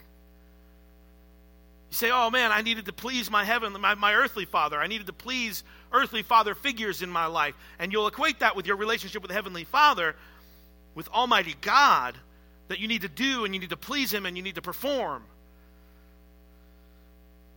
[1.91, 4.81] You say, oh man, I needed to please my heaven, my, my earthly father.
[4.81, 7.55] I needed to please earthly father figures in my life.
[7.79, 10.17] And you'll equate that with your relationship with the Heavenly Father,
[10.97, 12.17] with Almighty God,
[12.69, 14.63] that you need to do and you need to please Him and you need to
[14.63, 15.25] perform.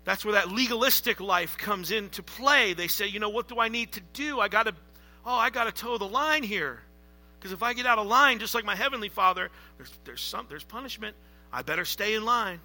[0.03, 2.73] That's where that legalistic life comes into play.
[2.73, 4.39] They say, you know, what do I need to do?
[4.39, 4.73] I got to,
[5.25, 6.81] oh, I got to toe the line here.
[7.37, 10.45] Because if I get out of line, just like my heavenly Father, there's, there's, some,
[10.49, 11.15] there's punishment.
[11.51, 12.59] I better stay in line.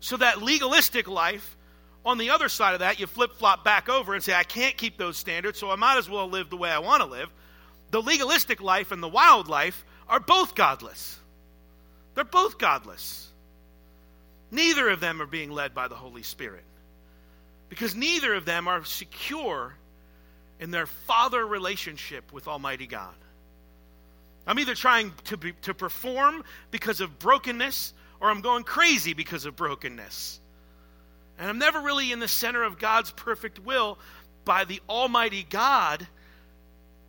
[0.00, 1.56] So that legalistic life,
[2.04, 4.76] on the other side of that, you flip flop back over and say, I can't
[4.76, 7.30] keep those standards, so I might as well live the way I want to live.
[7.90, 11.18] The legalistic life and the wild life are both godless.
[12.14, 13.28] They're both godless.
[14.50, 16.64] Neither of them are being led by the Holy Spirit
[17.68, 19.74] because neither of them are secure
[20.60, 23.14] in their father relationship with Almighty God.
[24.46, 29.44] I'm either trying to, be, to perform because of brokenness or I'm going crazy because
[29.44, 30.38] of brokenness.
[31.38, 33.98] And I'm never really in the center of God's perfect will
[34.44, 36.06] by the Almighty God,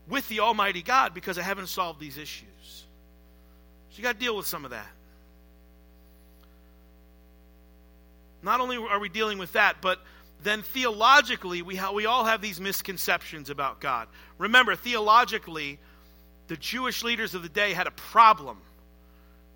[0.07, 2.47] with the Almighty God, because I haven't solved these issues.
[3.95, 4.89] So you got to deal with some of that.
[8.43, 10.01] Not only are we dealing with that, but
[10.43, 14.09] then theologically, we, ha- we all have these misconceptions about God.
[14.37, 15.79] Remember, theologically,
[16.47, 18.57] the Jewish leaders of the day had a problem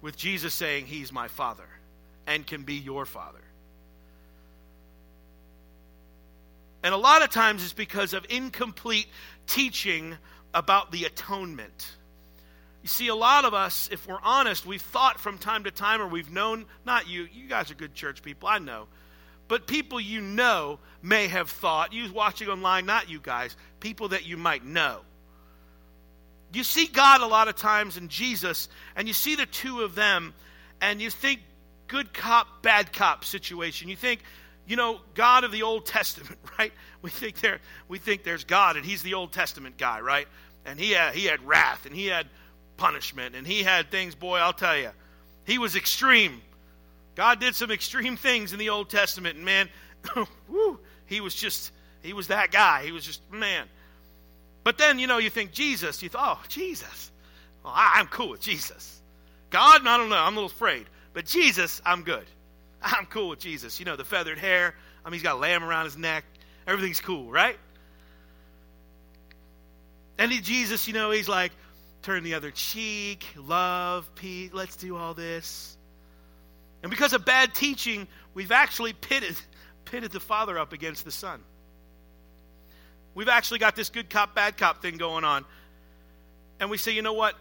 [0.01, 1.67] with Jesus saying, He's my Father
[2.25, 3.43] and can be your Father.
[6.81, 9.07] And a lot of times it's because of incomplete
[9.47, 10.15] teaching
[10.53, 11.97] about the atonement.
[12.81, 16.01] You see, a lot of us, if we're honest, we've thought from time to time,
[16.01, 18.87] or we've known, not you, you guys are good church people, I know
[19.49, 24.25] but people you know may have thought, you watching online, not you guys, people that
[24.25, 24.99] you might know.
[26.53, 29.95] You see God a lot of times in Jesus, and you see the two of
[29.95, 30.35] them,
[30.79, 31.41] and you think
[31.87, 33.89] good cop, bad cop situation.
[33.89, 34.21] You think,
[34.67, 36.71] you know, God of the Old Testament, right?
[37.01, 40.27] We think there, we think there's God, and He's the Old Testament guy, right?
[40.63, 42.27] And he had, he had wrath, and he had
[42.79, 44.15] punishment, and he had things.
[44.15, 44.89] Boy, I'll tell you,
[45.45, 46.41] he was extreme.
[47.15, 49.69] God did some extreme things in the Old Testament, and man,
[50.49, 52.83] whew, he was just, he was that guy.
[52.85, 53.67] He was just, man.
[54.63, 57.11] But then, you know, you think Jesus, you thought, oh, Jesus.
[57.63, 59.01] Well, I, am cool with Jesus.
[59.49, 60.85] God, I don't know, I'm a little afraid.
[61.13, 62.25] But Jesus, I'm good.
[62.81, 63.79] I'm cool with Jesus.
[63.79, 64.73] You know, the feathered hair.
[65.03, 66.23] I mean, he's got a lamb around his neck.
[66.67, 67.57] Everything's cool, right?
[70.17, 71.51] And he, Jesus, you know, he's like,
[72.09, 75.77] turn the other cheek, love, peace, let's do all this.
[76.81, 79.39] And because of bad teaching, we've actually pitted,
[79.85, 81.39] pitted the Father up against the Son.
[83.13, 85.45] We've actually got this good cop, bad cop thing going on.
[86.59, 87.35] And we say, you know what?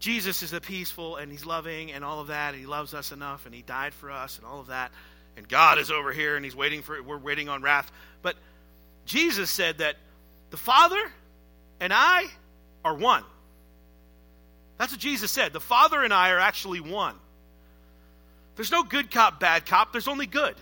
[0.00, 3.12] Jesus is a peaceful and he's loving and all of that, and he loves us
[3.12, 4.90] enough and he died for us and all of that.
[5.36, 7.92] And God is over here and he's waiting for it, we're waiting on wrath.
[8.22, 8.34] But
[9.04, 9.94] Jesus said that
[10.50, 11.00] the Father
[11.78, 12.24] and I
[12.84, 13.22] are one.
[14.78, 15.52] That's what Jesus said.
[15.52, 17.14] The Father and I are actually one.
[18.56, 20.54] There's no good cop, bad cop, there's only good.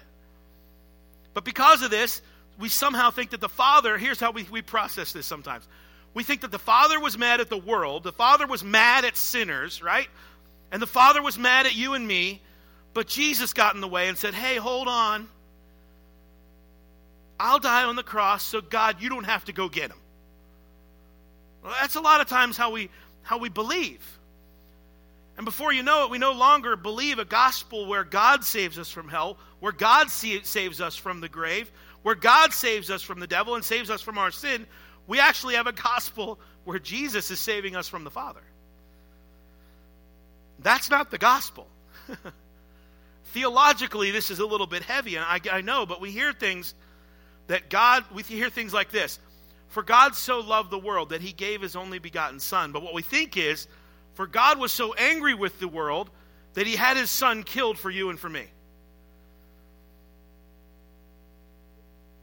[1.32, 2.22] But because of this,
[2.58, 5.66] we somehow think that the Father, here's how we, we process this sometimes.
[6.12, 9.16] We think that the Father was mad at the world, the Father was mad at
[9.16, 10.08] sinners, right?
[10.70, 12.40] And the Father was mad at you and me,
[12.94, 15.28] but Jesus got in the way and said, hey, hold on.
[17.38, 19.98] I'll die on the cross, so God, you don't have to go get him.
[21.62, 22.90] Well, that's a lot of times how we
[23.24, 24.00] how we believe.
[25.36, 28.88] And before you know it, we no longer believe a gospel where God saves us
[28.88, 31.70] from hell, where God saves us from the grave,
[32.02, 34.66] where God saves us from the devil and saves us from our sin.
[35.08, 38.42] We actually have a gospel where Jesus is saving us from the Father.
[40.60, 41.66] That's not the gospel.
[43.32, 46.74] Theologically, this is a little bit heavy, and I, I know, but we hear things
[47.48, 49.18] that God, we hear things like this
[49.74, 52.70] For God so loved the world that he gave his only begotten Son.
[52.70, 53.66] But what we think is,
[54.14, 56.10] For God was so angry with the world
[56.52, 58.46] that he had his Son killed for you and for me.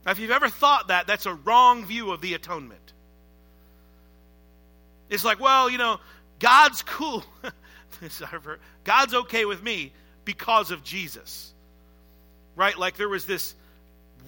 [0.06, 2.94] Now, if you've ever thought that, that's a wrong view of the atonement.
[5.10, 6.00] It's like, well, you know,
[6.38, 7.22] God's cool.
[8.84, 9.92] God's okay with me
[10.24, 11.52] because of Jesus.
[12.56, 12.78] Right?
[12.78, 13.54] Like there was this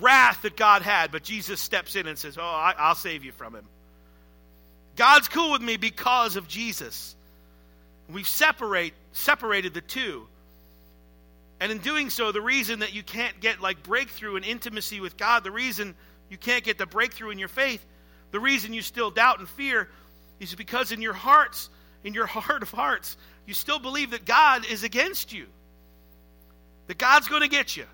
[0.00, 3.32] wrath that God had, but Jesus steps in and says, Oh, I, will save you
[3.32, 3.64] from him.
[4.96, 7.16] God's cool with me because of Jesus.
[8.08, 10.26] We've separate, separated the two.
[11.60, 15.16] And in doing so, the reason that you can't get like breakthrough and intimacy with
[15.16, 15.94] God, the reason
[16.28, 17.84] you can't get the breakthrough in your faith,
[18.30, 19.88] the reason you still doubt and fear
[20.40, 21.70] is because in your hearts,
[22.02, 25.46] in your heart of hearts, you still believe that God is against you.
[26.86, 27.86] That God's going to get you.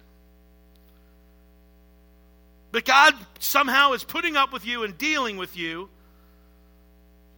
[2.72, 5.88] That God somehow is putting up with you and dealing with you,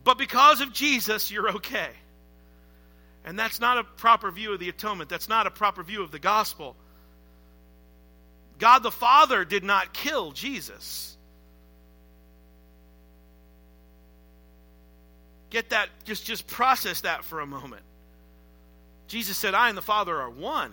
[0.04, 1.88] but because of Jesus, you're okay.
[3.24, 5.08] And that's not a proper view of the atonement.
[5.08, 6.76] That's not a proper view of the gospel.
[8.58, 11.16] God the Father did not kill Jesus.
[15.50, 17.82] Get that, just, just process that for a moment.
[19.06, 20.72] Jesus said, I and the Father are one.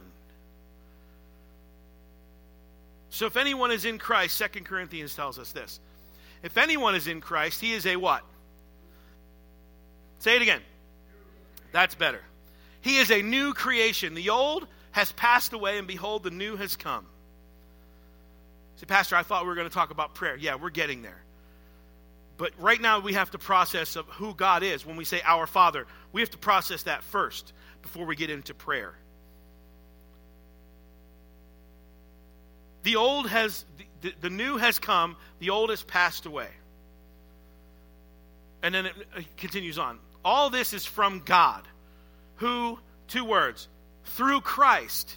[3.09, 5.79] So if anyone is in Christ, Second Corinthians tells us this.
[6.43, 8.23] If anyone is in Christ, he is a what?
[10.19, 10.61] Say it again.
[11.71, 12.21] That's better.
[12.81, 14.13] He is a new creation.
[14.13, 17.05] The old has passed away, and behold, the new has come.
[18.77, 20.37] Say, Pastor, I thought we were going to talk about prayer.
[20.37, 21.21] Yeah, we're getting there.
[22.37, 24.85] But right now, we have to process of who God is.
[24.85, 28.53] When we say our Father, we have to process that first before we get into
[28.53, 28.93] prayer.
[32.83, 33.65] The old has,
[34.01, 36.47] the, the new has come, the old has passed away.
[38.63, 39.99] And then it, it continues on.
[40.23, 41.63] All this is from God,
[42.37, 43.67] who, two words,
[44.03, 45.13] through Christ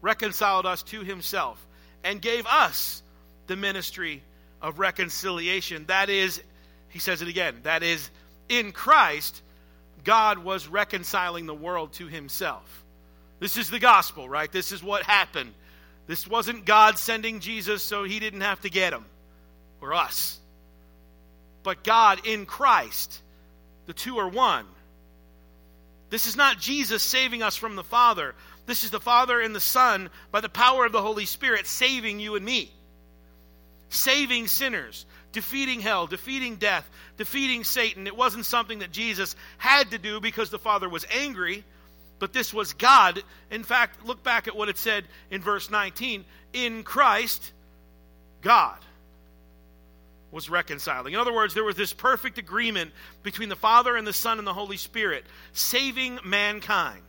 [0.00, 1.64] reconciled us to himself
[2.02, 3.02] and gave us
[3.46, 4.22] the ministry
[4.62, 5.84] of reconciliation.
[5.86, 6.42] That is,
[6.88, 8.10] he says it again, that is,
[8.48, 9.42] in Christ,
[10.04, 12.84] God was reconciling the world to himself.
[13.38, 14.50] This is the gospel, right?
[14.50, 15.52] This is what happened.
[16.10, 19.04] This wasn't God sending Jesus so he didn't have to get him
[19.80, 20.40] or us.
[21.62, 23.20] But God in Christ,
[23.86, 24.66] the two are one.
[26.08, 28.34] This is not Jesus saving us from the Father.
[28.66, 32.18] This is the Father and the Son, by the power of the Holy Spirit, saving
[32.18, 32.72] you and me.
[33.88, 38.08] Saving sinners, defeating hell, defeating death, defeating Satan.
[38.08, 41.62] It wasn't something that Jesus had to do because the Father was angry
[42.20, 43.20] but this was God.
[43.50, 46.24] In fact, look back at what it said in verse 19.
[46.52, 47.50] In Christ,
[48.42, 48.78] God
[50.30, 51.14] was reconciling.
[51.14, 52.92] In other words, there was this perfect agreement
[53.24, 57.02] between the Father and the Son and the Holy Spirit, saving mankind,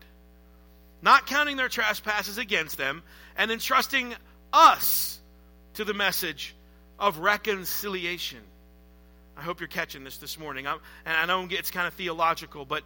[1.04, 3.04] not counting their trespasses against them,
[3.38, 4.16] and entrusting
[4.52, 5.20] us
[5.76, 6.56] to the message
[6.98, 8.40] of reconciliation.
[9.38, 10.68] I hope you're catching this this morning.
[10.68, 12.84] I'm, and I know it's kind of theological, but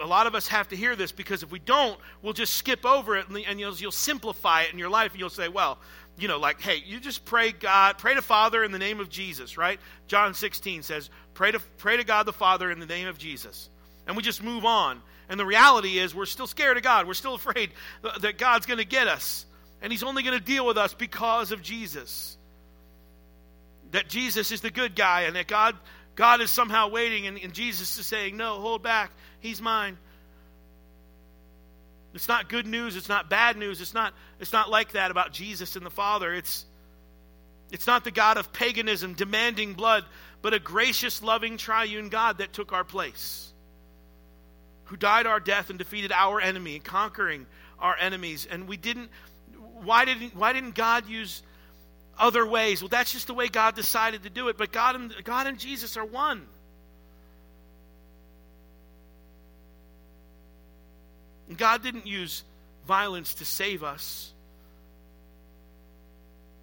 [0.00, 2.84] a lot of us have to hear this because if we don't, we'll just skip
[2.84, 5.78] over it and, you'll, you'll simplify it in your life and you'll say, well,
[6.18, 9.08] you know, like, hey, you just pray God, pray to Father in the name of
[9.08, 9.80] Jesus, right?
[10.06, 13.70] John 16 says, pray to, pray to God the Father in the name of Jesus.
[14.06, 15.00] And we just move on.
[15.28, 17.06] And the reality is, we're still scared of God.
[17.06, 17.70] We're still afraid
[18.20, 19.46] that God's going to get us.
[19.80, 22.36] And He's only going to deal with us because of Jesus.
[23.92, 25.76] That Jesus is the good guy and that God,
[26.14, 29.10] God is somehow waiting and, and Jesus is saying, no, hold back.
[29.40, 29.96] He's mine.
[32.12, 32.96] It's not good news.
[32.96, 33.80] It's not bad news.
[33.80, 36.34] It's not, it's not like that about Jesus and the Father.
[36.34, 36.64] It's,
[37.70, 40.04] it's not the God of paganism demanding blood,
[40.42, 43.52] but a gracious, loving, triune God that took our place,
[44.84, 47.46] who died our death and defeated our enemy, conquering
[47.78, 48.46] our enemies.
[48.50, 49.10] And we didn't,
[49.82, 51.42] why didn't, why didn't God use
[52.20, 52.82] other ways?
[52.82, 54.56] Well, that's just the way God decided to do it.
[54.56, 56.46] But God and, God and Jesus are one.
[61.56, 62.44] God didn't use
[62.86, 64.32] violence to save us.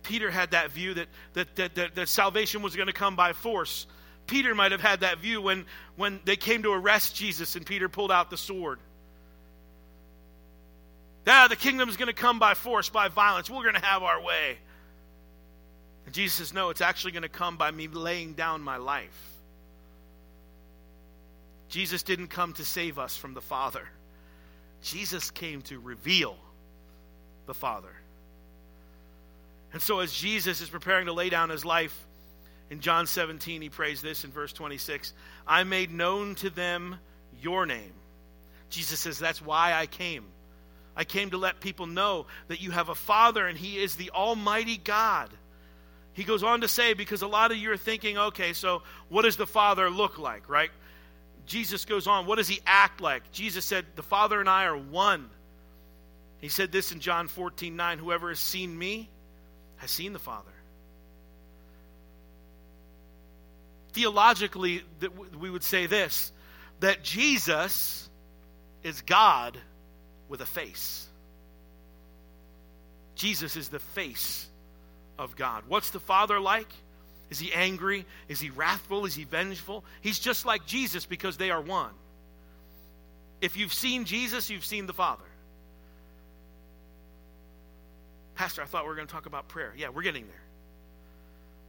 [0.04, 3.34] Peter had that view that, that, that, that, that salvation was going to come by
[3.34, 3.86] force.
[4.26, 5.66] Peter might have had that view when,
[5.98, 8.80] when they came to arrest Jesus and Peter pulled out the sword.
[11.26, 13.50] Yeah, the kingdom is going to come by force, by violence.
[13.50, 14.58] We're going to have our way.
[16.08, 19.34] And Jesus says, No, it's actually going to come by me laying down my life.
[21.68, 23.86] Jesus didn't come to save us from the Father,
[24.82, 26.38] Jesus came to reveal
[27.46, 27.94] the Father.
[29.74, 32.08] And so, as Jesus is preparing to lay down his life,
[32.70, 35.14] in John 17, he prays this in verse 26
[35.46, 36.96] I made known to them
[37.42, 37.92] your name.
[38.70, 40.24] Jesus says, That's why I came.
[40.96, 44.12] I came to let people know that you have a Father and He is the
[44.12, 45.30] Almighty God.
[46.18, 49.22] He goes on to say, because a lot of you are thinking, okay, so what
[49.22, 50.72] does the Father look like, right?
[51.46, 53.32] Jesus goes on, what does He act like?
[53.32, 55.30] Jesus said, The Father and I are one.
[56.40, 59.08] He said this in John 14 9 Whoever has seen me
[59.76, 60.50] has seen the Father.
[63.94, 64.82] Theologically,
[65.40, 66.32] we would say this
[66.80, 68.10] that Jesus
[68.82, 69.56] is God
[70.30, 71.08] with a face.
[73.14, 74.48] Jesus is the face
[75.18, 75.64] of God.
[75.68, 76.72] What's the Father like?
[77.30, 78.06] Is he angry?
[78.30, 79.06] Is he wrathful?
[79.06, 79.84] Is he vengeful?
[80.02, 81.92] He's just like Jesus because they are one.
[83.42, 85.24] If you've seen Jesus, you've seen the Father.
[88.36, 89.74] Pastor, I thought we were going to talk about prayer.
[89.76, 90.42] Yeah, we're getting there.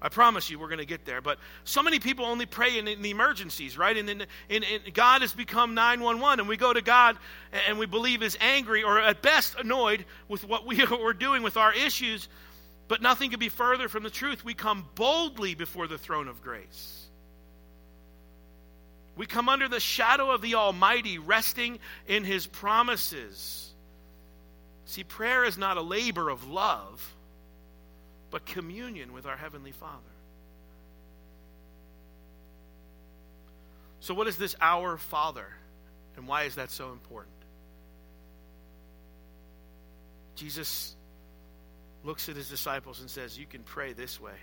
[0.01, 1.21] I promise you, we're going to get there.
[1.21, 3.97] But so many people only pray in, in the emergencies, right?
[3.97, 7.17] And in, in, in, God has become 911, and we go to God
[7.67, 11.57] and we believe is angry or at best annoyed with what we are doing with
[11.57, 12.29] our issues.
[12.89, 14.45] But nothing could be further from the truth.
[14.45, 17.07] We come boldly before the throne of grace.
[19.15, 23.73] We come under the shadow of the Almighty, resting in His promises.
[24.87, 27.15] See, prayer is not a labor of love
[28.31, 29.95] but communion with our Heavenly Father.
[34.01, 35.47] So, what is this our Father,
[36.17, 37.35] and why is that so important?
[40.37, 40.95] Jesus
[42.05, 44.37] looks at his disciples and says, You can pray this way.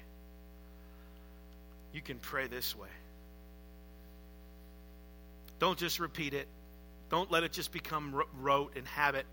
[1.94, 2.90] You can pray this way.
[5.60, 6.48] Don't just repeat it.
[7.10, 9.26] Don't let it just become rote and habit.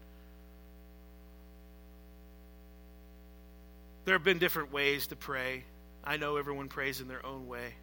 [4.04, 5.64] There have been different ways to pray.
[6.04, 7.74] I know everyone prays in their own way.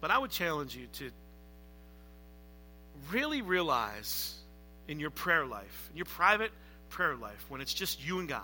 [0.00, 1.10] But I would challenge you to
[3.10, 4.34] really realize
[4.88, 6.50] in your prayer life, in your private
[6.88, 8.42] prayer life, when it's just you and God,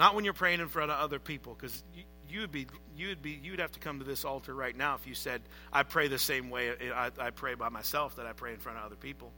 [0.00, 1.84] not when you're praying in front of other people, because
[2.26, 4.94] you, would be you would be you'd have to come to this altar right now
[4.94, 8.32] if you said, "I pray the same way I, I pray by myself that I
[8.32, 9.30] pray in front of other people."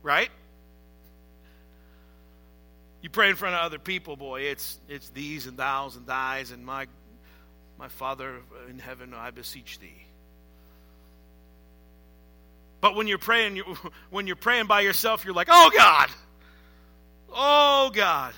[0.00, 0.30] Right?
[3.02, 6.52] You pray in front of other people, boy, it's it's these and thous and thys
[6.52, 6.86] and my
[7.80, 8.36] my Father
[8.70, 10.06] in heaven, I beseech thee.
[12.80, 13.64] But when you're praying, you
[14.10, 16.10] when you're praying by yourself, you're like, oh God,
[17.34, 18.34] oh God.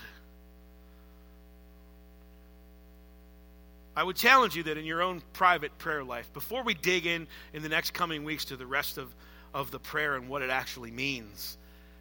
[3.95, 7.27] I would challenge you that in your own private prayer life, before we dig in
[7.53, 9.13] in the next coming weeks to the rest of,
[9.53, 11.57] of the prayer and what it actually means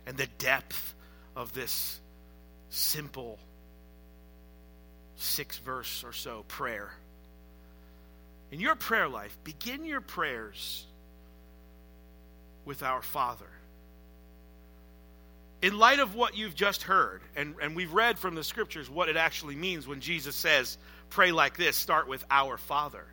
[0.07, 0.95] and the depth
[1.34, 2.01] of this
[2.70, 3.38] simple
[5.16, 6.91] six verse or so prayer.
[8.51, 10.86] In your prayer life, begin your prayers
[12.64, 13.47] with our Father.
[15.62, 19.09] In light of what you've just heard, and, and we've read from the scriptures what
[19.09, 20.78] it actually means when Jesus says,
[21.11, 23.04] pray like this, start with our Father.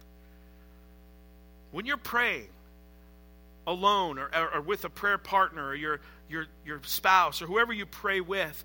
[1.71, 2.47] When you're praying
[3.65, 7.85] alone or, or, with a prayer partner or your, your, your spouse or whoever you
[7.85, 8.63] pray with,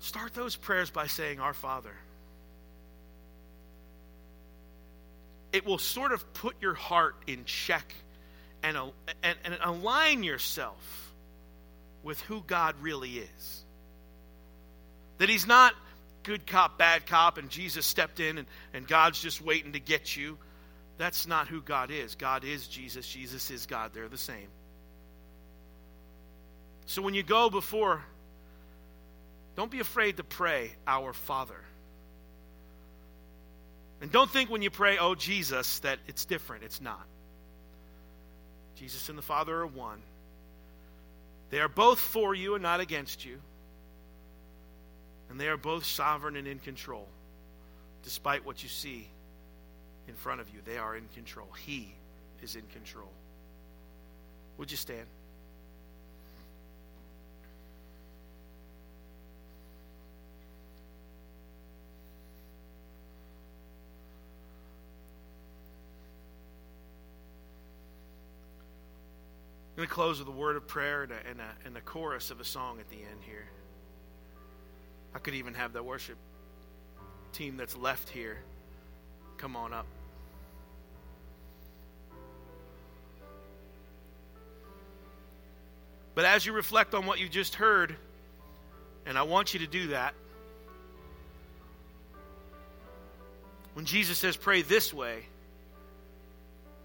[0.00, 1.94] Start those prayers by saying, Our Father.
[5.52, 7.92] It will sort of put your heart in check
[8.62, 8.76] and,
[9.22, 11.12] and, and align yourself
[12.02, 13.64] with who God really is.
[15.18, 15.74] That He's not
[16.28, 20.14] good cop, bad cop, and Jesus stepped in and, and God's just waiting to get
[20.14, 20.36] you.
[20.98, 22.16] That's not who God is.
[22.16, 23.08] God is Jesus.
[23.08, 23.92] Jesus is God.
[23.94, 24.48] They're the same.
[26.84, 28.02] So when you go before
[29.56, 31.60] don't be afraid to pray, Our Father.
[34.00, 36.62] And don't think when you pray, Oh Jesus, that it's different.
[36.62, 37.04] It's not.
[38.76, 40.00] Jesus and the Father are one.
[41.50, 43.40] They are both for you and not against you.
[45.30, 47.06] And they are both sovereign and in control.
[48.02, 49.08] Despite what you see
[50.06, 51.48] in front of you, they are in control.
[51.66, 51.94] He
[52.42, 53.12] is in control.
[54.56, 55.06] Would you stand?
[69.78, 71.80] I'm going to close with a word of prayer and a, and, a, and a
[71.80, 73.46] chorus of a song at the end here.
[75.14, 76.16] I could even have the worship
[77.32, 78.38] team that's left here
[79.36, 79.86] come on up.
[86.14, 87.94] But as you reflect on what you just heard,
[89.06, 90.14] and I want you to do that,
[93.74, 95.26] when Jesus says, pray this way,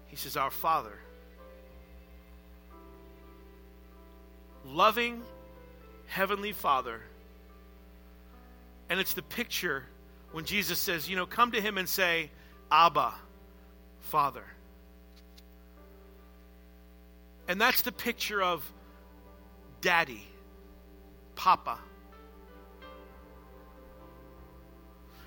[0.06, 0.96] he says, Our Father.
[4.64, 5.20] Loving
[6.06, 7.02] Heavenly Father.
[8.88, 9.84] And it's the picture
[10.32, 12.30] when Jesus says, you know, come to Him and say,
[12.70, 13.14] Abba,
[14.00, 14.44] Father.
[17.46, 18.68] And that's the picture of
[19.80, 20.26] Daddy,
[21.36, 21.78] Papa.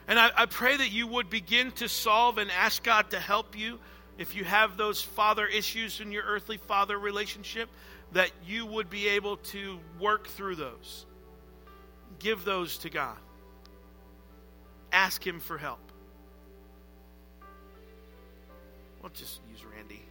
[0.08, 3.58] And I, I, pray that you would begin to solve and ask God to help
[3.58, 3.78] you
[4.18, 7.70] if you have those father issues in your earthly father relationship,
[8.14, 11.06] that you would be able to work through those.
[12.20, 13.18] Give those to God.
[14.92, 15.80] Ask Him for help.
[19.04, 20.02] I'll just use Randy.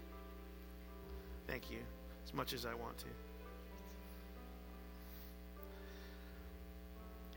[1.46, 1.78] Thank you,
[2.24, 3.06] as much as I want to.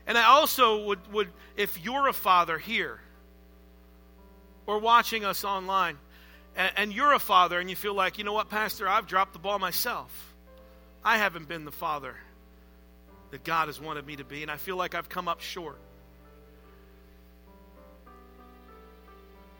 [0.06, 2.98] And I also would, would if you're a father here
[4.66, 5.98] or watching us online,
[6.56, 9.34] and, and you're a father and you feel like, you know what, Pastor, I've dropped
[9.34, 10.34] the ball myself.
[11.04, 12.16] I haven't been the father
[13.30, 15.78] that God has wanted me to be, and I feel like I've come up short.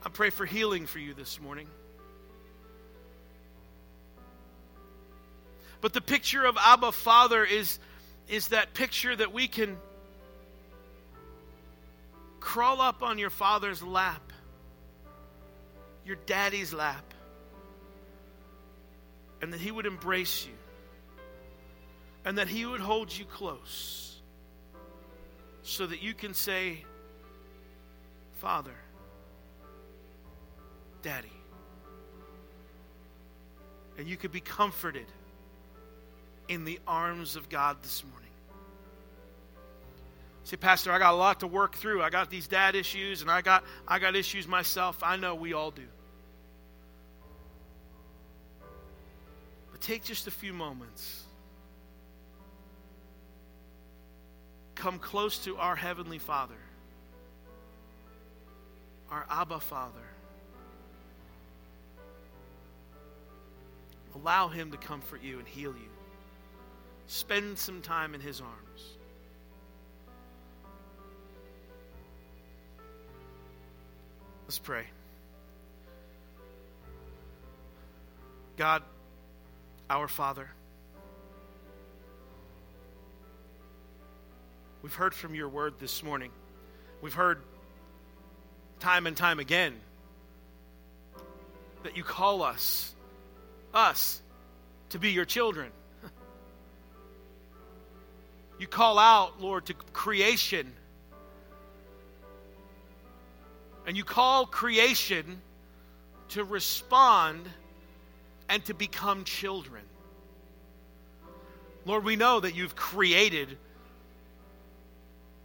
[0.05, 1.69] I pray for healing for you this morning.
[5.81, 7.79] But the picture of Abba Father is,
[8.29, 9.77] is that picture that we can
[12.41, 14.33] Crawl up on your father's lap,
[16.07, 17.05] your daddy's lap,
[19.43, 20.53] and that he would embrace you,
[22.25, 24.21] and that he would hold you close
[25.63, 26.85] so that you can say,
[28.39, 28.75] Father,
[31.03, 31.33] Daddy.
[33.99, 35.07] And you could be comforted
[36.49, 38.21] in the arms of God this morning.
[40.45, 42.03] Say, Pastor, I got a lot to work through.
[42.03, 44.99] I got these dad issues and I got I got issues myself.
[45.03, 45.87] I know we all do.
[49.71, 51.23] But take just a few moments.
[54.75, 56.59] Come close to our Heavenly Father,
[59.11, 60.10] our Abba Father.
[64.15, 65.89] Allow Him to comfort you and heal you.
[67.07, 68.97] Spend some time in His arms.
[74.47, 74.85] Let's pray.
[78.57, 78.83] God,
[79.89, 80.51] our Father,
[84.83, 86.31] we've heard from your word this morning.
[87.01, 87.41] We've heard
[88.81, 89.75] time and time again
[91.85, 92.95] that you call us,
[93.73, 94.21] us,
[94.91, 95.71] to be your children.
[98.59, 100.71] You call out, Lord, to creation
[103.87, 105.41] And you call creation
[106.29, 107.49] to respond
[108.49, 109.83] and to become children.
[111.85, 113.57] Lord, we know that you've created,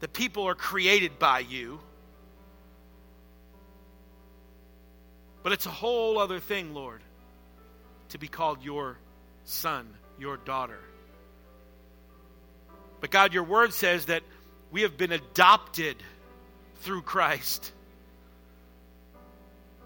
[0.02, 1.80] that people are created by you.
[5.42, 7.02] But it's a whole other thing, Lord,
[8.10, 8.98] to be called your
[9.44, 9.88] son,
[10.18, 10.80] your daughter.
[13.02, 14.24] But God, your word says that
[14.72, 15.98] we have been adopted
[16.78, 17.72] through Christ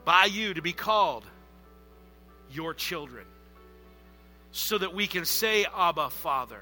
[0.06, 1.26] by you to be called
[2.52, 3.26] your children
[4.52, 6.62] so that we can say, Abba, Father.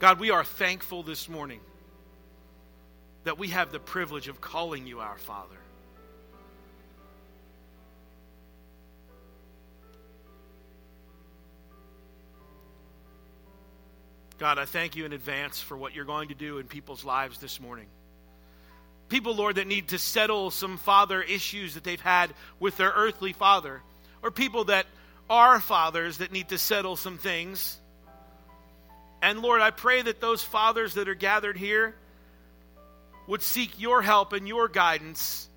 [0.00, 1.60] God, we are thankful this morning
[3.24, 5.56] that we have the privilege of calling you our Father.
[14.38, 17.38] God, I thank you in advance for what you're going to do in people's lives
[17.38, 17.86] this morning.
[19.08, 23.32] People, Lord, that need to settle some father issues that they've had with their earthly
[23.32, 23.80] father,
[24.22, 24.86] or people that
[25.30, 27.78] are fathers that need to settle some things.
[29.22, 31.94] And Lord, I pray that those fathers that are gathered here
[33.28, 35.48] would seek your help and your guidance.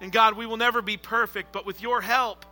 [0.00, 2.44] And God, we will never be perfect, but with your help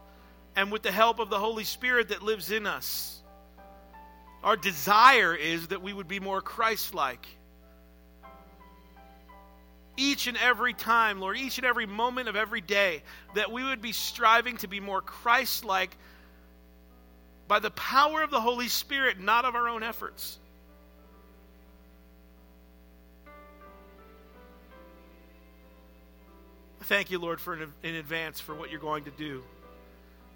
[0.54, 3.19] and with the help of the Holy Spirit that lives in us,
[4.42, 7.26] our desire is that we would be more Christ like
[10.00, 13.02] each and every time, Lord, each and every moment of every day,
[13.34, 15.94] that we would be striving to be more Christ like
[17.46, 20.38] by the power of the Holy Spirit, not of our own efforts.
[26.84, 29.42] Thank you, Lord, for in, in advance for what you're going to do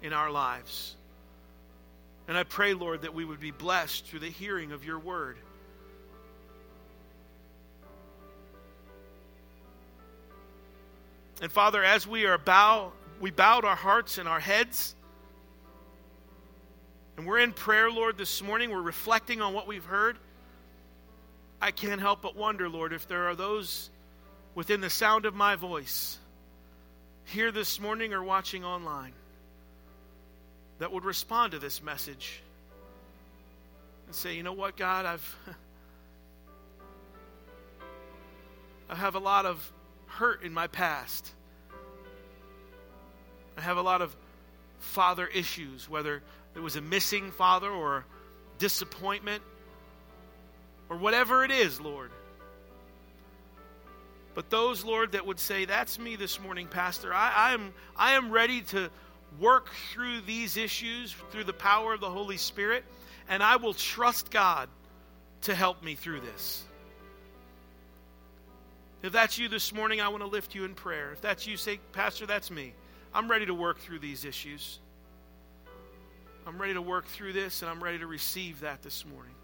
[0.01, 0.95] in our lives.
[2.27, 5.37] And I pray, Lord, that we would be blessed through the hearing of your word.
[11.41, 14.95] And Father, as we are bow, we bowed our hearts and our heads.
[17.17, 18.71] And we're in prayer, Lord, this morning.
[18.71, 20.17] We're reflecting on what we've heard.
[21.61, 23.89] I can't help but wonder, Lord, if there are those
[24.55, 26.17] within the sound of my voice
[27.25, 29.13] here this morning or watching online
[30.79, 32.41] that would respond to this message
[34.07, 35.35] and say, you know what, God, I've.
[38.89, 39.71] I have a lot of
[40.05, 41.31] hurt in my past.
[43.57, 44.15] I have a lot of
[44.77, 46.21] father issues, whether
[46.55, 48.05] it was a missing father or
[48.59, 49.41] disappointment
[50.89, 52.11] or whatever it is, Lord.
[54.35, 58.13] But those, Lord, that would say, That's me this morning, Pastor, I, I, am, I
[58.13, 58.91] am ready to
[59.39, 62.83] work through these issues through the power of the Holy Spirit,
[63.27, 64.69] and I will trust God
[65.41, 66.63] to help me through this.
[69.03, 71.11] If that's you this morning, I want to lift you in prayer.
[71.11, 72.73] If that's you, say, Pastor, that's me.
[73.13, 74.79] I'm ready to work through these issues.
[76.47, 79.35] I'm ready to work through this, and I'm ready to receive that this morning.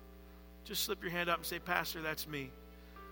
[0.65, 2.49] Just slip your hand up and say, Pastor, that's me.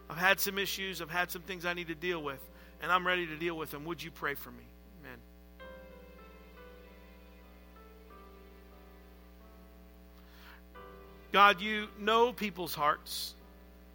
[0.10, 2.40] I've had some issues, I've had some things I need to deal with,
[2.82, 3.86] and I'm ready to deal with them.
[3.86, 4.69] Would you pray for me?
[11.32, 13.34] God, you know people's hearts.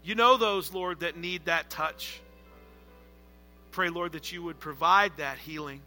[0.04, 2.20] You know those, Lord, that need that touch.
[3.72, 5.80] Pray, Lord, that you would provide that healing.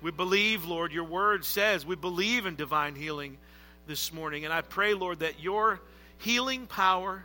[0.00, 3.38] We believe, Lord, your word says we believe in divine healing
[3.86, 4.44] this morning.
[4.44, 5.80] And I pray, Lord, that your
[6.18, 7.24] healing power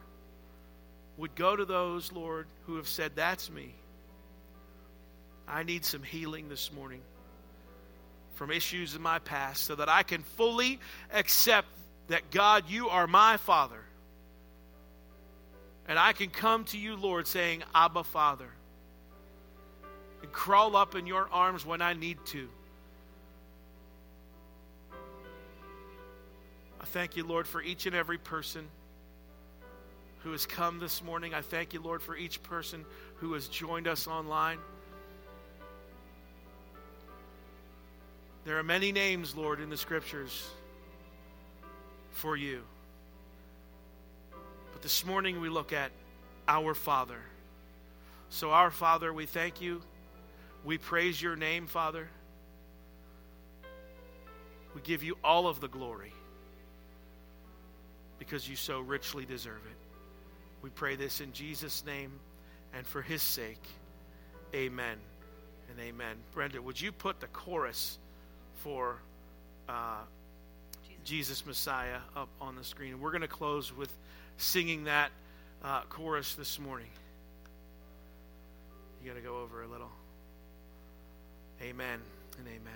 [1.18, 3.74] would go to those, Lord, who have said, That's me.
[5.48, 7.02] I need some healing this morning
[8.36, 10.80] from issues in my past so that I can fully
[11.14, 11.68] accept
[12.12, 13.82] that, God, you are my Father
[15.92, 18.50] and I can come to you, Lord, saying, Abba, Father,
[20.22, 22.48] and crawl up in your arms when I need to.
[26.80, 28.68] I thank you, Lord, for each and every person
[30.20, 31.34] who has come this morning.
[31.34, 32.86] I thank you, Lord, for each person
[33.16, 34.60] who has joined us online.
[38.46, 40.48] There are many names, Lord, in the scriptures
[42.12, 42.62] for you.
[44.74, 45.92] But this morning we look at
[46.48, 47.20] our Father.
[48.30, 49.82] So, our Father, we thank you.
[50.64, 52.08] We praise your name, Father.
[54.74, 56.14] We give you all of the glory
[58.20, 59.78] because you so richly deserve it.
[60.62, 62.12] We pray this in Jesus' name
[62.74, 63.64] and for his sake.
[64.54, 64.98] Amen
[65.70, 66.16] and amen.
[66.32, 67.98] Brenda, would you put the chorus
[68.56, 69.02] for
[69.68, 70.02] uh,
[71.04, 71.46] Jesus.
[71.46, 73.00] Messiah up on the screen?
[73.00, 73.92] We're going to close with
[74.38, 75.12] singing that
[75.64, 76.88] uh, chorus this morning.
[79.02, 79.92] You got to go over a little.
[81.62, 82.00] Amen
[82.38, 82.74] and amen.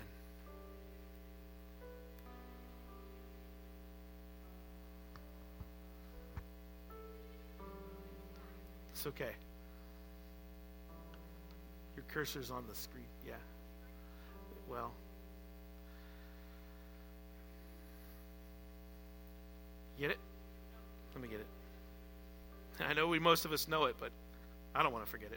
[8.94, 9.32] It's okay.
[11.96, 13.06] Your cursor's on the screen.
[13.26, 13.34] Yeah.
[14.68, 14.92] Well.
[20.00, 20.18] Get it?
[21.14, 21.48] Let me get it.
[22.90, 24.12] I know we most of us know it, but
[24.76, 25.34] I don't want to forget it.